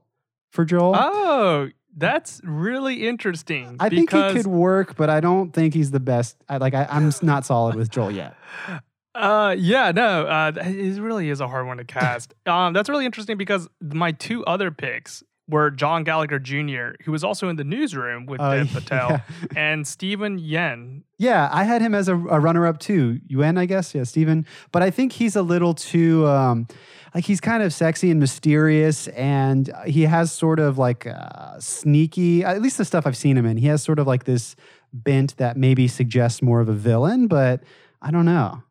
[0.51, 0.95] for Joel.
[0.95, 3.75] Oh, that's really interesting.
[3.79, 6.37] I think he could work, but I don't think he's the best.
[6.47, 8.35] I, like I, am not solid with Joel yet.
[9.15, 12.35] Uh, yeah, no, uh, it really is a hard one to cast.
[12.45, 17.23] um, that's really interesting because my two other picks were John Gallagher Jr., who was
[17.23, 19.21] also in the newsroom with uh, Dev Patel, yeah.
[19.55, 21.03] and Steven Yen.
[21.17, 23.19] Yeah, I had him as a, a runner-up too.
[23.29, 23.93] Yeun, I guess.
[23.93, 24.45] Yeah, Steven.
[24.71, 26.27] But I think he's a little too.
[26.27, 26.67] Um,
[27.13, 32.43] like he's kind of sexy and mysterious and he has sort of like uh, sneaky
[32.43, 34.55] at least the stuff i've seen him in he has sort of like this
[34.93, 37.63] bent that maybe suggests more of a villain but
[38.01, 38.61] i don't know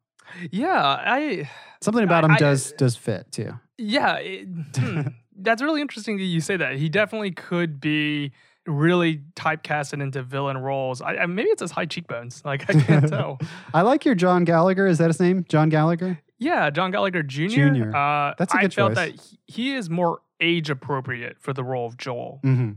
[0.51, 1.49] yeah i
[1.81, 5.01] something about him I, does I, does fit too yeah it, hmm,
[5.39, 8.33] that's really interesting that you say that he definitely could be
[8.67, 11.01] really typecasted into villain roles.
[11.01, 12.43] I, I, maybe it's his high cheekbones.
[12.49, 13.39] Like I can't tell.
[13.75, 14.87] I like your John Gallagher.
[14.87, 15.45] Is that his name?
[15.49, 16.19] John Gallagher.
[16.39, 17.49] Yeah, John Gallagher Jr.
[17.49, 17.97] Jr.
[17.97, 18.97] Uh, That's a good I felt choice.
[18.97, 22.41] that he, he, is more age appropriate for the role of Joel.
[22.45, 22.73] Mm-hmm.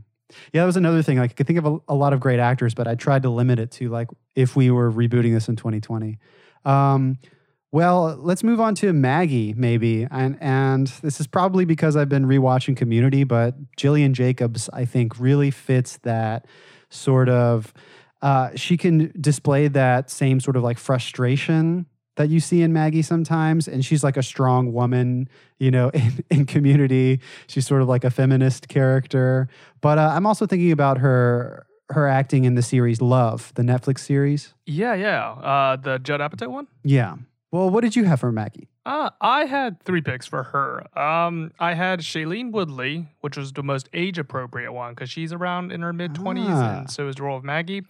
[0.52, 1.18] Yeah, that was another thing.
[1.18, 3.30] Like I could think of a, a, lot of great actors, but I tried to
[3.30, 6.18] limit it to like if we were rebooting this in 2020.
[6.64, 7.18] Um,
[7.72, 10.06] well, let's move on to Maggie, maybe.
[10.10, 15.18] And and this is probably because I've been rewatching Community, but Gillian Jacobs, I think,
[15.18, 16.46] really fits that
[16.90, 17.72] sort of.
[18.20, 23.02] Uh, she can display that same sort of like frustration that you see in Maggie
[23.02, 23.66] sometimes.
[23.66, 27.20] And she's like a strong woman, you know, in, in community.
[27.46, 29.48] She's sort of like a feminist character.
[29.80, 34.00] But uh, I'm also thinking about her her acting in the series Love, the Netflix
[34.00, 34.54] series.
[34.66, 35.30] Yeah, yeah.
[35.32, 36.66] Uh, the Judd Apatow one?
[36.84, 37.16] Yeah.
[37.52, 38.68] Well, what did you have for Maggie?
[38.86, 40.98] Uh, I had three picks for her.
[40.98, 45.70] Um, I had Shailene Woodley, which was the most age appropriate one because she's around
[45.70, 46.78] in her mid 20s, ah.
[46.78, 47.82] and so is the role of Maggie.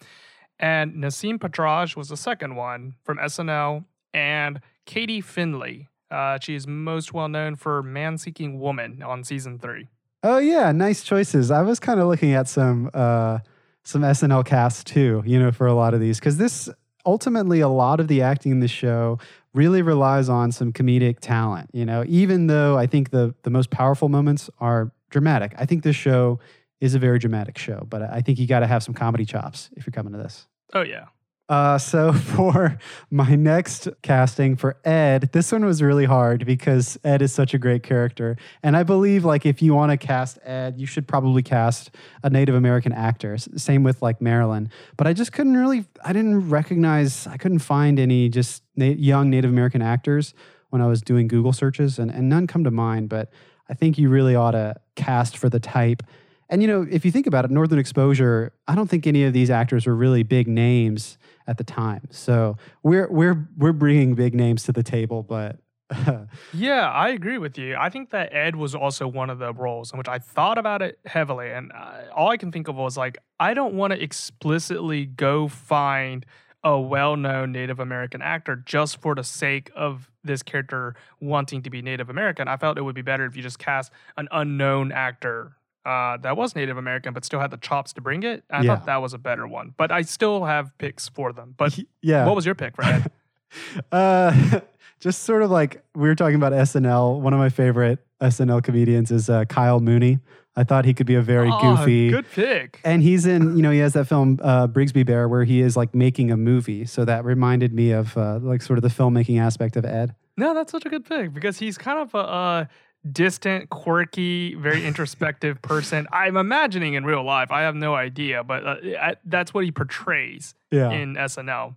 [0.59, 5.89] And Nasim Pedrad was the second one from SNL and Katie Findlay.
[6.11, 9.89] Uh, she is most well known for Man Seeking Woman on season three.
[10.25, 11.51] Oh yeah, nice choices.
[11.51, 13.39] I was kind of looking at some uh,
[13.85, 16.69] some SNL casts too, you know, for a lot of these because this
[17.07, 19.19] ultimately a lot of the acting in the show
[19.55, 21.71] really relies on some comedic talent.
[21.73, 25.83] You know, even though I think the the most powerful moments are dramatic, I think
[25.83, 26.41] this show
[26.81, 27.87] is a very dramatic show.
[27.89, 30.47] But I think you got to have some comedy chops if you're coming to this.
[30.75, 31.07] Oh yeah.
[31.49, 32.79] Uh, so for
[33.11, 37.59] my next casting for Ed, this one was really hard because Ed is such a
[37.59, 41.43] great character, and I believe like if you want to cast Ed, you should probably
[41.43, 41.91] cast
[42.23, 43.37] a Native American actor.
[43.39, 47.99] Same with like Marilyn, but I just couldn't really, I didn't recognize, I couldn't find
[47.99, 50.35] any just na- young Native American actors
[50.71, 53.09] when I was doing Google searches, and and none come to mind.
[53.09, 53.31] But
[53.69, 56.03] I think you really ought to cast for the type.
[56.49, 59.33] And you know, if you think about it, Northern Exposure, I don't think any of
[59.33, 62.09] these actors were really big names at the time.
[62.11, 65.59] So we're we're we're bringing big names to the table, but
[66.55, 67.77] Yeah, I agree with you.
[67.79, 70.83] I think that Ed was also one of the roles in which I thought about
[70.83, 74.03] it heavily, and uh, all I can think of was like, I don't want to
[74.03, 76.25] explicitly go find
[76.65, 81.83] a well-known Native American actor just for the sake of this character wanting to be
[81.83, 82.47] Native American.
[82.47, 86.37] I felt it would be better if you just cast an unknown actor uh, that
[86.37, 88.45] was Native American but still had the chops to bring it.
[88.51, 88.77] I Yeah.
[88.77, 91.55] thought that was a better one, but I still have picks for them.
[91.57, 92.27] But yeah.
[92.27, 93.11] what was your pick for Ed?
[93.93, 94.61] uh,
[95.01, 97.21] just sort of like we were talking about SNL.
[97.21, 100.19] One of my favorite SNL comedians is uh, Kyle Mooney.
[100.55, 102.11] I thought he could be a very Oh, goofy.
[102.11, 102.79] good pick.
[102.85, 105.79] And he's in, you know, he has that film uh, Brigsby Bear where he is
[105.79, 106.85] like making a movie.
[106.85, 110.15] So that reminded me of uh, like sort of the filmmaking aspect of Ed.
[110.37, 112.65] No, that's such a good pick because he's kind of a, uh
[113.11, 116.07] distant, quirky, very introspective person.
[116.13, 117.51] I'm imagining in real life.
[117.51, 120.91] I have no idea, but uh, I, that's what he portrays Yeah.
[120.91, 121.75] in SNL.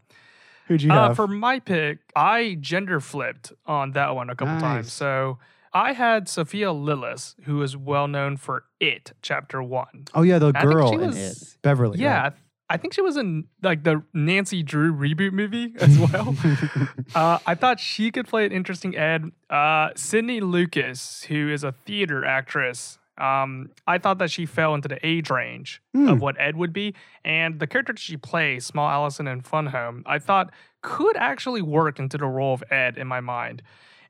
[0.67, 1.15] Who'd you Uh, have?
[1.15, 4.61] for my pick, I gender flipped on that one a couple Nice.
[4.61, 4.93] times.
[4.93, 5.37] So
[5.73, 10.05] I had Sophia Lillis, who is well known for It, Chapter One.
[10.13, 11.99] oh yeah, the girl she in it, Beverly.
[11.99, 12.33] yeah, right?
[12.69, 16.35] I think she was in like the Nancy Drew reboot movie as well.
[17.13, 19.31] Uh, I thought she could play an interesting Ed.
[19.49, 24.89] Uh, Sydney Lucas, who is a theater actress, um, I thought that she fell into
[24.89, 26.09] the age range Hmm.
[26.09, 26.93] of what Ed would be.
[27.23, 30.51] And the character she plays, Small Allison in Fun Home, I thought
[30.81, 33.61] could actually work into the role of Ed in my mind.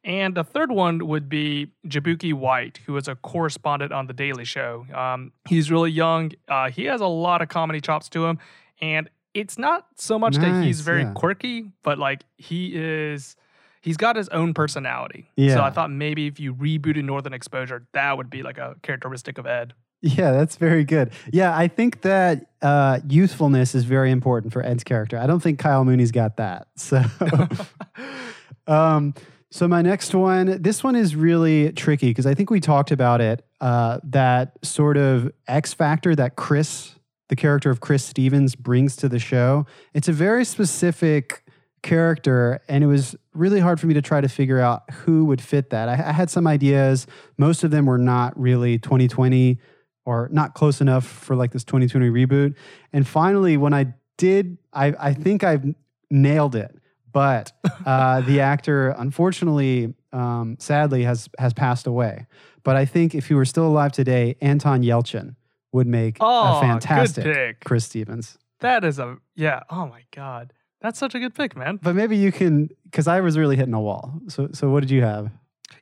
[0.05, 4.45] And the third one would be Jaboukie White, who is a correspondent on The Daily
[4.45, 4.85] Show.
[4.93, 6.31] Um, he's really young.
[6.47, 8.37] Uh, he has a lot of comedy chops to him.
[8.79, 11.13] And it's not so much that he's very yeah.
[11.13, 13.35] quirky, but like he is,
[13.81, 15.31] he's got his own personality.
[15.35, 15.55] Yeah.
[15.55, 19.39] So I thought maybe if you rebooted Northern Exposure, that would be like a characteristic
[19.39, 19.73] of Ed.
[20.01, 21.11] Yeah, that's very good.
[21.33, 25.17] Yeah, I think that uh, youthfulness is very important for Ed's character.
[25.17, 26.67] I don't think Kyle Mooney's got that.
[26.75, 27.03] So,
[28.67, 29.15] um,
[29.55, 33.21] so my next one, this one is really tricky because I think we talked about
[33.21, 33.45] it.
[33.61, 36.95] Uh, that sort of X factor that Chris,
[37.29, 39.65] the character of Chris Stevens, brings to the show.
[39.93, 41.45] It's a very specific
[41.83, 45.39] character, and it was really hard for me to try to figure out who would
[45.39, 45.87] fit that.
[45.87, 47.07] I, I had some ideas.
[47.37, 49.57] Most of them were not really 2020
[50.03, 52.55] or not close enough for like this 2020 reboot.
[52.91, 55.63] And finally, when I did, I, I think I've
[56.11, 56.75] nailed it.
[57.15, 57.53] But
[57.85, 62.27] uh, the actor, unfortunately, um, sadly, has has passed away.
[62.63, 65.35] But I think if he were still alive today, Anton Yelchin
[65.71, 67.63] would make Oh, a fantastic.
[67.63, 68.37] Chris Stevens.
[68.59, 69.61] That is a, yeah.
[69.69, 70.51] Oh my God.
[70.81, 71.79] That's such a good pick, man.
[71.81, 74.19] But maybe you can, because I was really hitting a wall.
[74.27, 75.31] So, so what did you have?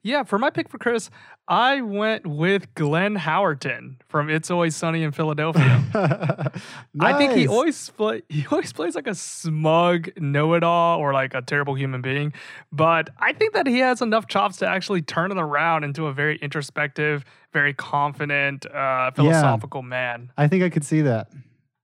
[0.02, 1.10] Yeah, for my pick for Chris,
[1.48, 5.82] I went with Glenn Howerton from It's Always Sunny in Philadelphia.
[7.00, 11.42] I think he always play, he always plays like a smug know-it-all or like a
[11.42, 12.34] terrible human being,
[12.72, 16.14] but I think that he has enough chops to actually turn it around into a
[16.14, 20.32] very introspective, very confident, uh, philosophical man.
[20.38, 21.30] I think I could see that.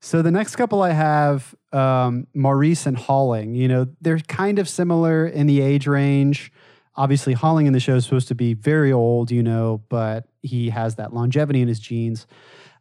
[0.02, 3.56] So the next couple I have, um, Maurice and Holling.
[3.56, 6.51] You know, they're kind of similar in the age range.
[7.00, 10.70] Obviously, Holling in the show is supposed to be very old, you know, but he
[10.70, 12.28] has that longevity in his genes.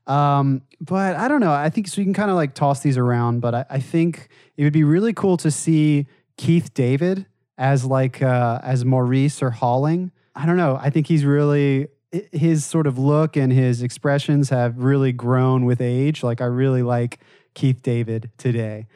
[0.09, 1.53] Um, but I don't know.
[1.53, 2.01] I think so.
[2.01, 4.83] You can kind of like toss these around, but I, I think it would be
[4.83, 7.27] really cool to see Keith David
[7.59, 10.11] as like uh, as Maurice or Holling.
[10.35, 10.77] I don't know.
[10.83, 15.81] I think he's really his sort of look and his expressions have really grown with
[15.81, 16.25] age.
[16.25, 17.21] Like I really like
[17.55, 18.89] Keith David today.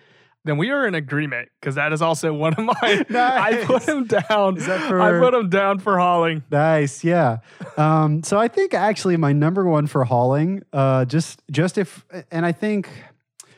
[0.45, 3.07] Then we are in agreement because that is also one of mine.
[3.15, 4.57] I put him down.
[4.57, 6.43] Is that I for- put him down for Holling.
[6.51, 7.39] Nice, yeah.
[7.77, 12.45] Um, so I think actually my number one for Holling, uh, just just if, and
[12.45, 12.89] I think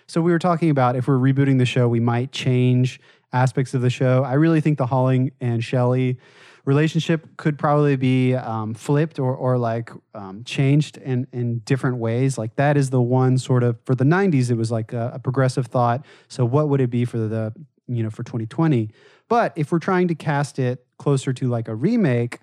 [0.06, 0.20] so.
[0.20, 3.00] We were talking about if we're rebooting the show, we might change
[3.32, 4.22] aspects of the show.
[4.22, 6.18] I really think the Holling and Shelly
[6.64, 12.38] relationship could probably be um, flipped or or like um, changed in in different ways.
[12.38, 14.50] Like that is the one sort of for the '90s.
[14.50, 16.04] It was like a, a progressive thought.
[16.28, 17.52] So what would it be for the
[17.86, 18.90] you know for 2020?
[19.28, 22.38] But if we're trying to cast it closer to like a remake,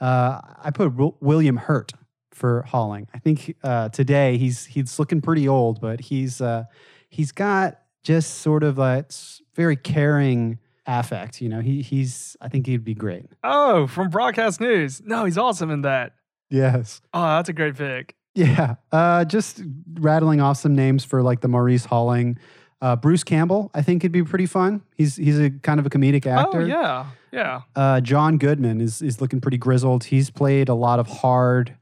[0.00, 1.92] uh, I put Wil- William Hurt
[2.30, 3.08] for Holling.
[3.14, 6.64] I think uh, today he's he's looking pretty old, but he's uh,
[7.08, 9.12] he's got just sort of like
[9.54, 11.40] very caring affect.
[11.40, 13.26] You know, he he's I think he'd be great.
[13.44, 15.02] Oh, from broadcast news.
[15.04, 16.14] No, he's awesome in that.
[16.50, 17.00] Yes.
[17.14, 18.14] Oh, that's a great pick.
[18.34, 18.76] Yeah.
[18.90, 19.62] Uh, just
[19.94, 22.38] rattling off some names for like the Maurice Holling.
[22.80, 24.82] Uh, Bruce Campbell, I think could be pretty fun.
[24.96, 26.62] He's he's a kind of a comedic actor.
[26.62, 27.06] Oh, yeah.
[27.30, 27.60] Yeah.
[27.76, 30.04] Uh, John Goodman is is looking pretty grizzled.
[30.04, 31.76] He's played a lot of hard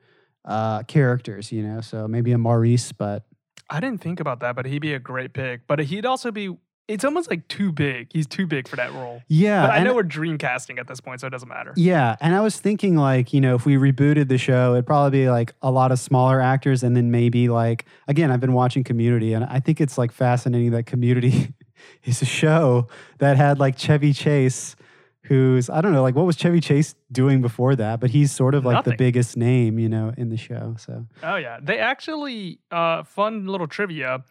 [0.44, 3.24] uh, characters, you know, so maybe a Maurice, but
[3.68, 5.66] I didn't think about that, but he'd be a great pick.
[5.66, 6.56] But he'd also be,
[6.90, 8.08] it's almost like too big.
[8.12, 9.22] He's too big for that role.
[9.28, 9.66] yeah.
[9.66, 11.72] But I know we're dream casting at this point, so it doesn't matter.
[11.76, 15.20] Yeah, and I was thinking like, you know, if we rebooted the show, it'd probably
[15.20, 18.84] be like a lot of smaller actors and then maybe like again, I've been watching
[18.84, 21.54] Community and I think it's like fascinating that Community
[22.04, 22.88] is a show
[23.18, 24.76] that had like Chevy Chase
[25.24, 28.54] who's I don't know, like what was Chevy Chase doing before that, but he's sort
[28.54, 30.74] of like the biggest name, you know, in the show.
[30.78, 34.24] So, Oh yeah, they actually uh fun little trivia.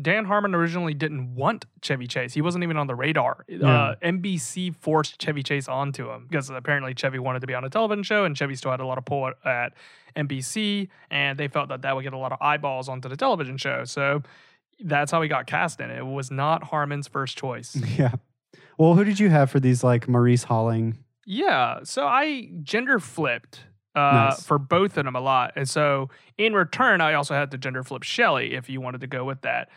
[0.00, 2.32] Dan Harmon originally didn't want Chevy Chase.
[2.32, 3.44] He wasn't even on the radar.
[3.50, 7.68] Uh, NBC forced Chevy Chase onto him because apparently Chevy wanted to be on a
[7.70, 9.72] television show, and Chevy still had a lot of pull at- at
[10.16, 13.56] NBC, and they felt that that would get a lot of eyeballs onto the television
[13.58, 13.84] show.
[13.84, 14.22] So
[14.80, 15.98] that's how he got cast in it.
[15.98, 17.76] It was not Harmon's first choice.
[17.98, 18.12] yeah.
[18.78, 20.98] Well, who did you have for these like Maurice Holling?
[21.26, 23.60] Yeah, so I gender flipped
[23.94, 24.00] uh,
[24.30, 24.42] Nice.
[24.44, 26.08] for both of them a lot, and so
[26.38, 29.42] in return, I also had to gender flip Shelly if you wanted to go with
[29.42, 29.68] that.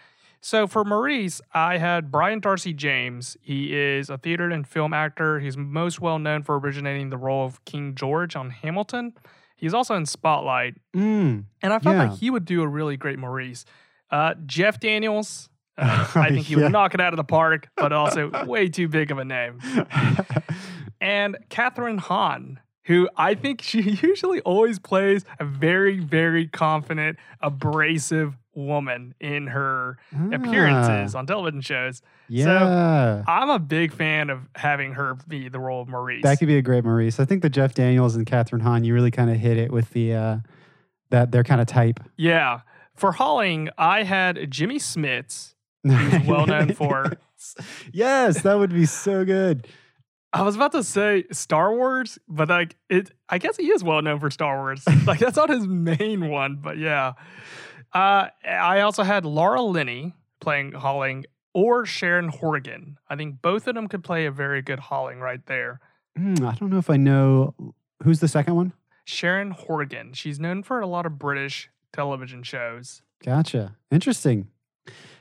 [0.42, 3.36] So for Maurice, I had Brian d'Arcy James.
[3.42, 5.40] He is a theater and film actor.
[5.40, 9.14] He's most well known for originating the role of King George on Hamilton.
[9.56, 11.46] He's also in Spotlight, Mm.
[11.64, 12.04] and I felt Yeah.
[12.10, 13.66] like he would do a really great Maurice.
[14.12, 15.50] Uh, Jeff Daniels.
[15.78, 16.64] Uh, I think he Yeah.
[16.64, 19.60] would knock it out of the park, but also way too big of a name
[21.02, 28.36] and Kathryn Hahn, who I think she usually always plays a very, very confident, abrasive
[28.53, 29.98] woman in her
[30.32, 32.02] appearances Ah, on television shows.
[32.30, 33.24] yeah.
[33.28, 36.24] I'm a big fan of having her be the role of Maurice.
[36.24, 37.20] That could be a great Maurice.
[37.20, 39.90] I think the Jeff Daniels and Kathryn Hahn, you really kind of hit it with
[39.91, 40.38] the uh,
[41.10, 41.99] that they're kind of type.
[42.18, 42.62] yeah.
[42.95, 45.53] For Holling, I had Jimmy Smits.
[45.84, 47.18] He's well known for-
[47.91, 49.68] Yes, that would be so good.
[50.36, 54.02] I was about to say Star Wars, but like it, I guess he is well
[54.02, 54.84] known for Star Wars.
[55.06, 57.14] like that's not his main one, but yeah.
[57.94, 62.98] Uh, I also had Laura Linney playing Holling or Sharon Horgan.
[63.10, 65.80] I think both of them could play a very good Holling right there.
[66.18, 67.56] Hmm, I don't know if I know
[68.03, 68.74] who's the second one.
[69.06, 70.12] Sharon Horgan.
[70.12, 73.03] She's known for a lot of British television shows.
[73.24, 73.78] Gotcha.
[73.90, 74.49] Interesting.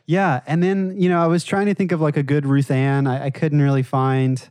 [0.07, 2.73] Yeah, and then you know I was trying to think of like a good Ruth
[2.73, 3.07] Ann.
[3.07, 4.51] I, I couldn't really find.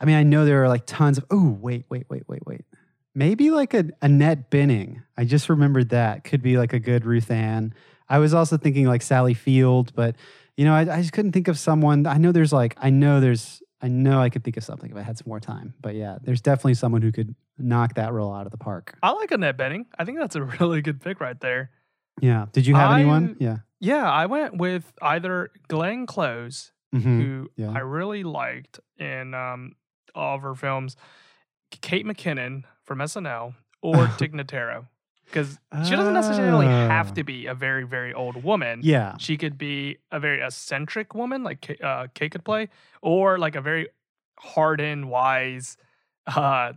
[0.00, 1.24] I mean, I know there are like tons of.
[1.30, 2.64] Oh, wait, wait, wait, wait, wait.
[3.14, 5.02] Maybe like a Annette Bening.
[5.16, 7.74] I just remembered that could be like a good Ruth Ann.
[8.08, 10.14] I was also thinking like Sally Field, but
[10.56, 12.06] you know I, I just couldn't think of someone.
[12.06, 14.96] I know there's like I know there's I know I could think of something if
[14.96, 15.74] I had some more time.
[15.80, 18.96] But yeah, there's definitely someone who could knock that role out of the park.
[19.02, 19.86] I like Annette Bening.
[19.98, 21.70] I think that's a really good pick right there.
[22.20, 22.46] Yeah.
[22.52, 23.24] Did you have anyone?
[23.24, 23.56] I'm- Yeah.
[23.80, 27.02] Yeah, I went with either Glenn Close Mhm.
[27.02, 27.70] who yeah.
[27.70, 29.74] I really liked in um,
[30.14, 30.96] all of her films,
[31.70, 34.86] Kate McKinnon from SNL or Tig Notaro.
[35.24, 38.80] Because she doesn't necessarily have to be a very, very old woman.
[38.82, 39.16] Yeah.
[39.18, 42.70] She could be a very eccentric woman, like Kate, uh, Kate could play,
[43.02, 43.88] or like a very
[44.38, 45.76] hardened, wise,
[46.34, 46.72] uh,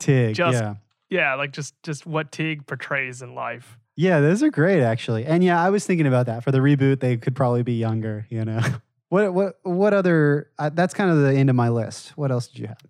[0.00, 0.34] Tig.
[0.34, 0.74] Just- yeah.
[1.08, 3.78] yeah, like just just what Tig portrays in life.
[3.94, 5.24] Yeah, those are great actually.
[5.24, 6.42] And yeah, I was thinking about that.
[6.44, 8.60] For the reboot, they could probably be younger, you know.
[9.08, 12.10] what what what other uh, that's kind of the end of my list.
[12.16, 12.82] What else did you have?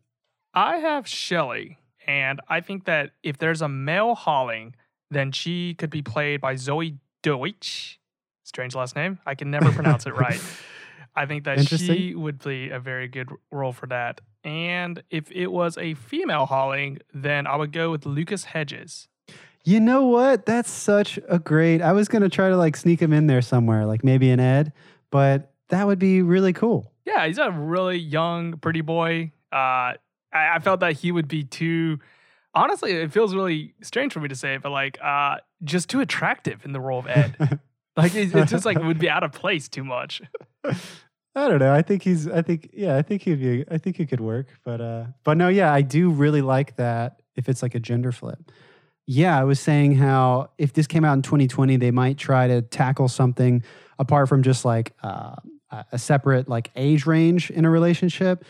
[0.54, 4.74] I have Shelly, and I think that if there's a male Holling,
[5.10, 8.00] then she could be played by Zoey Deutch.
[8.44, 9.18] Strange last name.
[9.26, 10.40] I can never pronounce it right.
[11.14, 14.20] I think that she would play a very good role for that.
[14.44, 19.08] And if it was a female Holling, then I would go with Lucas Hedges.
[19.64, 20.46] You know what?
[20.46, 21.82] That's such a great.
[21.82, 24.40] I was going to try to like sneak him in there somewhere, like maybe an
[24.40, 24.72] Ed,
[25.10, 26.92] but that would be really cool.
[27.04, 29.32] Yeah, he's a really young, pretty boy.
[29.52, 29.94] Uh,
[30.32, 31.98] I, I felt that he would be too.
[32.54, 36.00] Honestly, it feels really strange for me to say it, but like, uh, just too
[36.00, 37.60] attractive in the role of Ed.
[37.96, 40.22] like, it, it just like would be out of place too much.
[41.38, 41.72] I don't know.
[41.72, 42.26] I think he's.
[42.26, 42.96] I think yeah.
[42.96, 43.64] I think he'd be.
[43.70, 44.48] I think he could work.
[44.64, 45.06] But uh.
[45.24, 45.48] But no.
[45.48, 45.72] Yeah.
[45.72, 47.22] I do really like that.
[47.36, 48.50] If it's like a gender flip.
[49.06, 49.38] Yeah.
[49.38, 53.08] I was saying how if this came out in 2020, they might try to tackle
[53.08, 53.62] something
[53.98, 55.36] apart from just like uh,
[55.70, 58.44] a separate like age range in a relationship.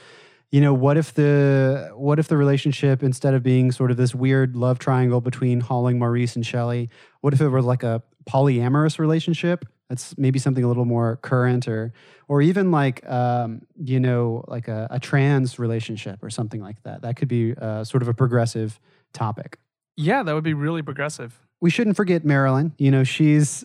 [0.51, 4.15] You know, what if the what if the relationship instead of being sort of this
[4.15, 6.89] weird love triangle between Holling, Maurice, and Shelly,
[7.21, 9.67] what if it was like a polyamorous relationship?
[9.89, 11.93] That's maybe something a little more current, or
[12.29, 17.03] or even like um, you know like a, a, trans relationship or something like that.
[17.03, 18.79] That could be uh, sort of a progressive
[19.13, 19.59] topic.
[19.97, 21.39] Yeah, that would be really progressive.
[21.61, 22.73] We shouldn't forget Marilyn.
[22.79, 23.65] You know, she's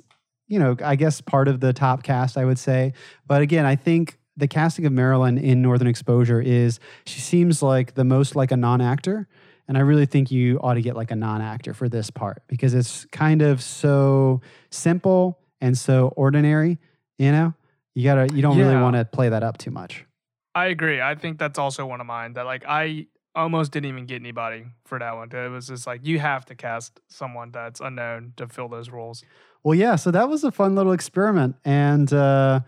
[0.54, 2.94] you know I guess part of the top cast, I would say.
[3.26, 7.96] But again, I think the casting of Marilyn in Northern Exposure is she seems like
[7.96, 9.28] the most like a non-actor.
[9.68, 12.44] And I really think you ought to get like a non actor for this part
[12.48, 16.78] because it's kind of so simple and so ordinary,
[17.18, 17.54] you know?
[17.96, 18.66] You gotta you don't yeah.
[18.66, 20.06] really want to play that up too much.
[20.54, 21.02] I agree.
[21.02, 24.66] I think that's also one of mine that like I almost didn't even get anybody
[24.86, 25.30] for that one.
[25.32, 29.24] It was just like you have to cast someone that's unknown to fill those roles.
[29.64, 31.56] Well, yeah, so that was a fun little experiment.
[31.64, 32.62] And uh,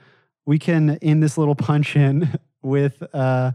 [0.45, 3.51] we can end this little punch in with uh,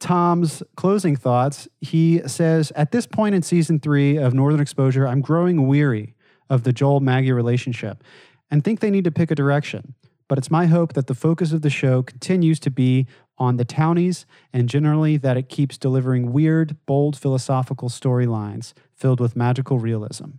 [0.00, 1.68] Tom's closing thoughts.
[1.80, 6.14] He says, At this point in season three of Northern Exposure, I'm growing weary
[6.50, 8.02] of the Joel Maggie relationship
[8.50, 9.94] and think they need to pick a direction.
[10.28, 13.06] But it's my hope that the focus of the show continues to be
[13.38, 19.36] on the townies and generally that it keeps delivering weird, bold philosophical storylines filled with
[19.36, 20.30] magical realism.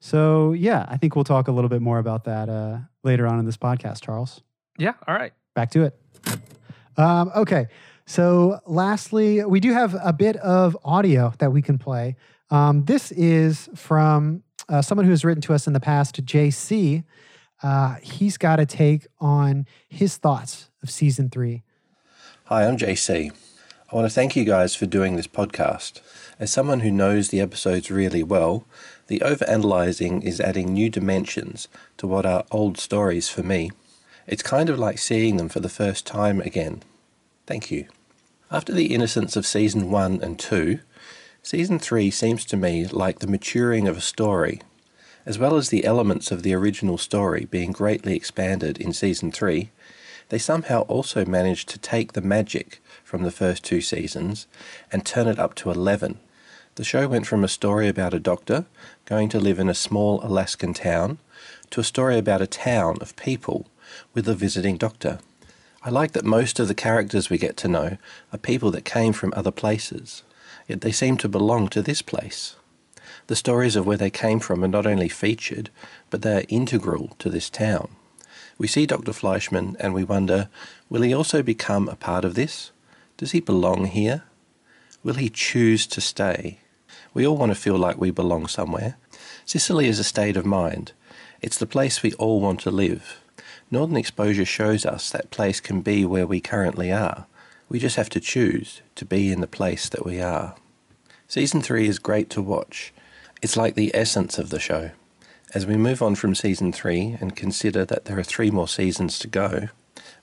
[0.00, 3.38] So, yeah, I think we'll talk a little bit more about that uh, later on
[3.38, 4.42] in this podcast, Charles.
[4.78, 5.32] Yeah, all right.
[5.54, 5.98] Back to it.
[6.96, 7.66] Um, okay.
[8.06, 12.16] So, lastly, we do have a bit of audio that we can play.
[12.50, 17.04] Um, this is from uh, someone who has written to us in the past, JC
[17.62, 21.62] uh, he's got a take on his thoughts of season three.
[22.44, 23.32] Hi, I'm JC.
[23.90, 26.00] I want to thank you guys for doing this podcast.
[26.38, 28.66] As someone who knows the episodes really well,
[29.06, 33.70] the overanalyzing is adding new dimensions to what are old stories for me.
[34.26, 36.82] It's kind of like seeing them for the first time again.
[37.46, 37.86] Thank you.
[38.50, 40.80] After the innocence of season 1 and 2,
[41.42, 44.60] season 3 seems to me like the maturing of a story
[45.26, 49.70] as well as the elements of the original story being greatly expanded in season 3,
[50.28, 54.46] they somehow also managed to take the magic from the first two seasons
[54.92, 56.20] and turn it up to 11.
[56.76, 58.66] The show went from a story about a doctor
[59.06, 61.16] going to live in a small Alaskan town
[61.70, 63.66] to a story about a town of people
[64.12, 65.20] with a visiting doctor.
[65.82, 67.96] I like that most of the characters we get to know
[68.30, 70.22] are people that came from other places,
[70.68, 72.56] yet they seem to belong to this place.
[73.28, 75.70] The stories of where they came from are not only featured,
[76.10, 77.88] but they are integral to this town.
[78.58, 79.12] We see Dr.
[79.12, 80.50] Fleischman and we wonder
[80.90, 82.70] will he also become a part of this?
[83.16, 84.24] Does he belong here?
[85.02, 86.58] Will he choose to stay?
[87.16, 88.98] We all want to feel like we belong somewhere.
[89.46, 90.92] Cicely is a state of mind.
[91.40, 93.22] It's the place we all want to live.
[93.70, 97.24] Northern Exposure shows us that place can be where we currently are.
[97.70, 100.56] We just have to choose to be in the place that we are.
[101.26, 102.92] Season 3 is great to watch.
[103.40, 104.90] It's like the essence of the show.
[105.54, 109.18] As we move on from season three and consider that there are three more seasons
[109.20, 109.70] to go,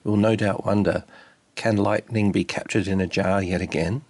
[0.04, 1.02] we'll no doubt wonder
[1.56, 4.02] can lightning be captured in a jar yet again?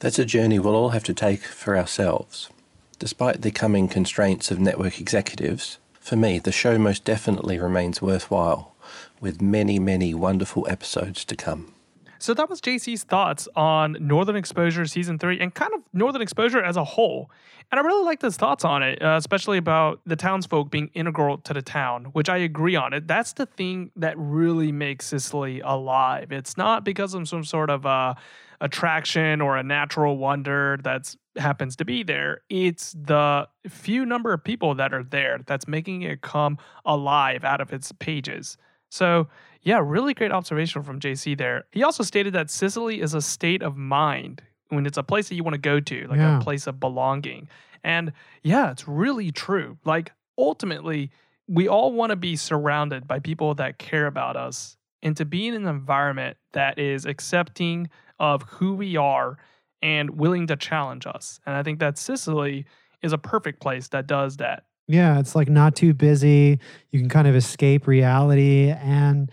[0.00, 2.50] That's a journey we'll all have to take for ourselves.
[2.98, 8.74] Despite the coming constraints of network executives, for me, the show most definitely remains worthwhile,
[9.20, 11.72] with many, many wonderful episodes to come.
[12.18, 16.62] So that was JC's thoughts on Northern Exposure season three and kind of Northern Exposure
[16.62, 17.30] as a whole.
[17.70, 21.38] And I really liked his thoughts on it, uh, especially about the townsfolk being integral
[21.38, 22.92] to the town, which I agree on.
[22.92, 26.32] It that's the thing that really makes Cicely alive.
[26.32, 28.14] It's not because of some sort of uh,
[28.60, 32.42] attraction or a natural wonder that happens to be there.
[32.48, 37.60] It's the few number of people that are there that's making it come alive out
[37.60, 38.56] of its pages.
[38.90, 39.28] So,
[39.62, 41.64] yeah, really great observation from JC there.
[41.72, 45.34] He also stated that Cicely is a state of mind when it's a place that
[45.34, 46.38] you want to go to, like yeah.
[46.38, 47.48] a place of belonging.
[47.84, 48.12] And
[48.42, 49.78] yeah, it's really true.
[49.84, 51.10] Like ultimately,
[51.48, 55.46] we all want to be surrounded by people that care about us and to be
[55.46, 57.88] in an environment that is accepting
[58.18, 59.38] of who we are
[59.82, 61.40] and willing to challenge us.
[61.46, 62.66] And I think that Cicely
[63.02, 64.64] is a perfect place that does that.
[64.88, 66.60] Yeah, it's like not too busy.
[66.90, 69.30] You can kind of escape reality and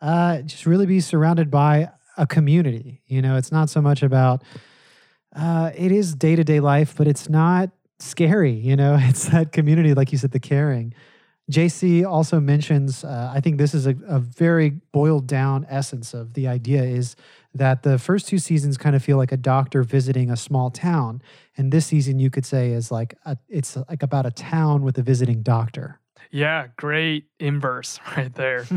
[0.00, 3.02] uh, just really be surrounded by a community.
[3.06, 4.42] You know, it's not so much about
[5.34, 8.52] uh, it is day to day life, but it's not scary.
[8.52, 10.94] You know, it's that community, like you said, the caring.
[11.50, 16.32] JC also mentions, uh, I think this is a, a, very boiled down essence of
[16.32, 17.16] the idea is
[17.54, 21.22] that the first two seasons kind of feel like a doctor visiting a small town.
[21.56, 24.98] And this season, you could say, is like, a, it's like about a town with
[24.98, 26.00] a visiting doctor.
[26.30, 28.66] Yeah, great inverse right there.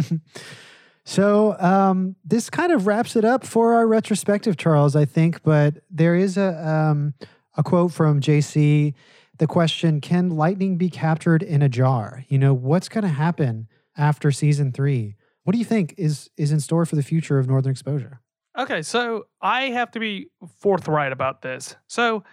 [1.09, 4.93] So um, this kind of wraps it up for our retrospective, Charles.
[4.93, 7.13] I think, but there is a um,
[7.55, 8.93] a quote from JC.
[9.37, 12.25] The question: Can lightning be captured in a jar?
[12.27, 15.15] You know what's going to happen after season three.
[15.43, 18.19] What do you think is is in store for the future of Northern Exposure?
[18.57, 20.29] Okay, so I have to be
[20.59, 21.75] forthright about this.
[21.87, 22.23] So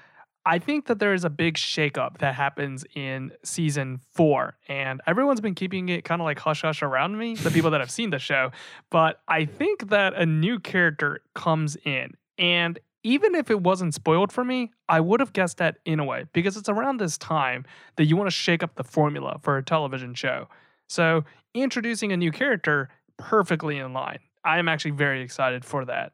[0.46, 5.42] I think that there is a big shakeup that happens in season four, and everyone's
[5.42, 8.10] been keeping it kind of like hush hush around me, the people that have seen
[8.10, 8.52] the show.
[8.90, 14.32] But I think that a new character comes in, and even if it wasn't spoiled
[14.32, 17.66] for me, I would have guessed that in a way because it's around this time
[17.96, 20.48] that you want to shake up the formula for a television show.
[20.88, 22.88] So introducing a new character
[23.18, 24.20] perfectly in line.
[24.44, 26.12] I am actually very excited for that.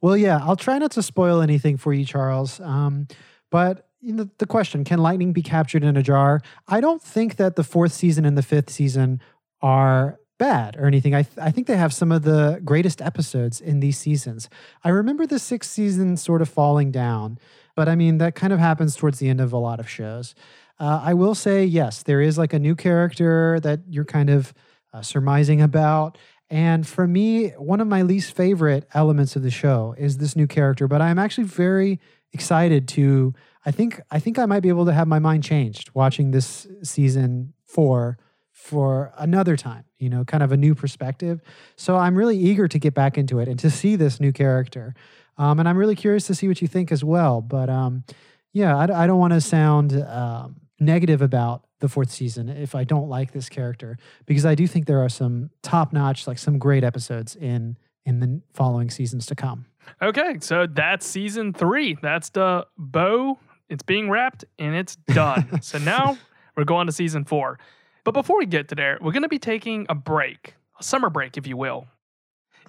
[0.00, 2.60] Well, yeah, I'll try not to spoil anything for you, Charles.
[2.60, 3.06] Um,
[3.50, 6.40] but you know, the question can lightning be captured in a jar?
[6.66, 9.20] I don't think that the fourth season and the fifth season
[9.60, 11.14] are bad or anything.
[11.14, 14.48] I, th- I think they have some of the greatest episodes in these seasons.
[14.82, 17.38] I remember the sixth season sort of falling down,
[17.76, 20.34] but I mean, that kind of happens towards the end of a lot of shows.
[20.80, 24.52] Uh, I will say, yes, there is like a new character that you're kind of
[24.92, 26.18] uh, surmising about.
[26.52, 30.46] And for me, one of my least favorite elements of the show is this new
[30.46, 31.98] character, but I'm actually very
[32.34, 33.32] excited to
[33.64, 36.66] I think I think I might be able to have my mind changed watching this
[36.82, 38.18] season 4
[38.50, 41.40] for another time, you know, kind of a new perspective.
[41.76, 44.94] So I'm really eager to get back into it and to see this new character.
[45.38, 47.40] Um, and I'm really curious to see what you think as well.
[47.40, 48.04] But um,
[48.52, 52.84] yeah, I, I, don't want to sound um, negative about the fourth season if I
[52.84, 56.58] don't like this character because I do think there are some top notch, like some
[56.58, 57.76] great episodes in
[58.06, 59.66] in the following seasons to come.
[60.00, 61.98] Okay, so that's season three.
[62.00, 63.38] That's the bow.
[63.68, 65.60] It's being wrapped and it's done.
[65.62, 66.16] so now
[66.56, 67.58] we're going to season four.
[68.04, 71.10] But before we get to there, we're going to be taking a break, a summer
[71.10, 71.86] break, if you will.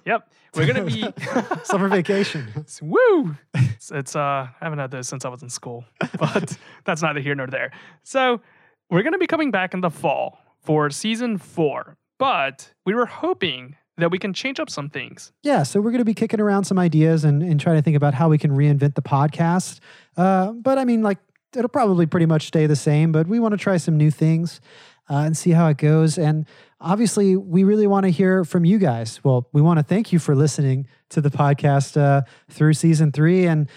[0.06, 1.12] Yep, we're going to be
[1.64, 2.46] summer vacation.
[2.82, 3.36] Woo!
[3.54, 5.84] It's, it's uh, I haven't had this since I was in school,
[6.18, 7.72] but that's neither here nor there.
[8.02, 8.40] So
[8.90, 13.06] we're going to be coming back in the fall for season four, but we were
[13.06, 15.32] hoping that we can change up some things.
[15.42, 17.96] Yeah, so we're going to be kicking around some ideas and, and trying to think
[17.96, 19.80] about how we can reinvent the podcast.
[20.16, 21.18] Uh, but I mean, like,
[21.54, 24.60] it'll probably pretty much stay the same, but we want to try some new things
[25.08, 26.18] uh, and see how it goes.
[26.18, 26.46] And
[26.80, 29.22] obviously, we really want to hear from you guys.
[29.22, 33.46] Well, we want to thank you for listening to the podcast uh, through season three.
[33.46, 33.68] And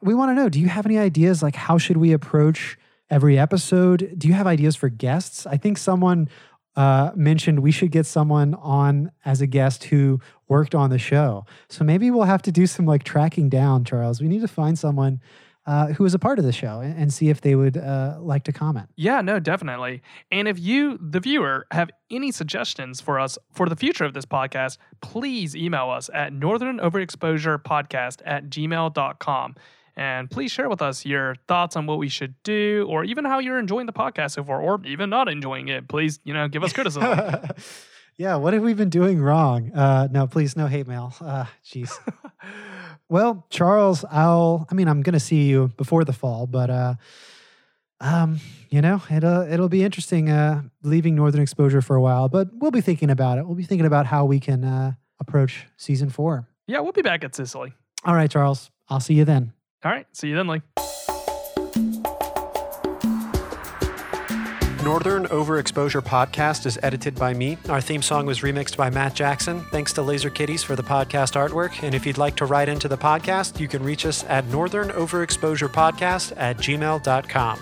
[0.00, 1.42] we want to know do you have any ideas?
[1.42, 2.78] Like, how should we approach
[3.10, 4.14] every episode?
[4.16, 5.46] Do you have ideas for guests?
[5.46, 6.28] I think someone
[6.76, 11.46] uh, mentioned we should get someone on as a guest who worked on the show.
[11.68, 14.20] So maybe we'll have to do some like tracking down, Charles.
[14.20, 15.20] We need to find someone
[15.66, 18.44] uh, who was a part of the show and, see if they would uh, like
[18.44, 18.88] to comment.
[18.96, 20.02] Yeah, no, definitely.
[20.30, 24.26] And if you, the viewer, have any suggestions for us for the future of this
[24.26, 29.54] podcast, please email us at northernoverexposurepodcast at gmail.com.
[29.96, 33.38] And please share with us your thoughts on what we should do, or even how
[33.38, 35.88] you're enjoying the podcast so far, or even not enjoying it.
[35.88, 37.16] Please, you know, give us criticism.
[38.16, 39.72] yeah, what have we been doing wrong?
[39.72, 41.14] Uh, no, please, no hate mail.
[41.20, 41.92] Uh, jeez.
[43.08, 44.66] well, Charles, I'll.
[44.68, 46.94] I mean, I'm gonna see you before the fall, but uh,
[48.00, 48.40] um,
[48.70, 52.70] you know, it'll it'll be interesting uh, leaving Northern Exposure for a while, but we'll
[52.70, 53.46] be thinking about it.
[53.46, 56.48] We'll be thinking about how we can uh, approach season four.
[56.66, 57.72] Yeah, we'll be back at Cicely.
[58.04, 58.70] All right, Charles.
[58.88, 59.53] I'll see you then.
[59.84, 60.06] All right.
[60.12, 60.62] See you then, Lee.
[64.82, 67.56] Northern Overexposure podcast is edited by me.
[67.70, 69.62] Our theme song was remixed by Matt Jackson.
[69.70, 71.82] Thanks to Laser Kitties for the podcast artwork.
[71.82, 74.90] And if you'd like to write into the podcast, you can reach us at Northern
[74.90, 77.58] Overexposure Podcast at gmail.com.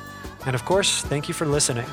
[0.46, 1.86] And of course, thank you for listening.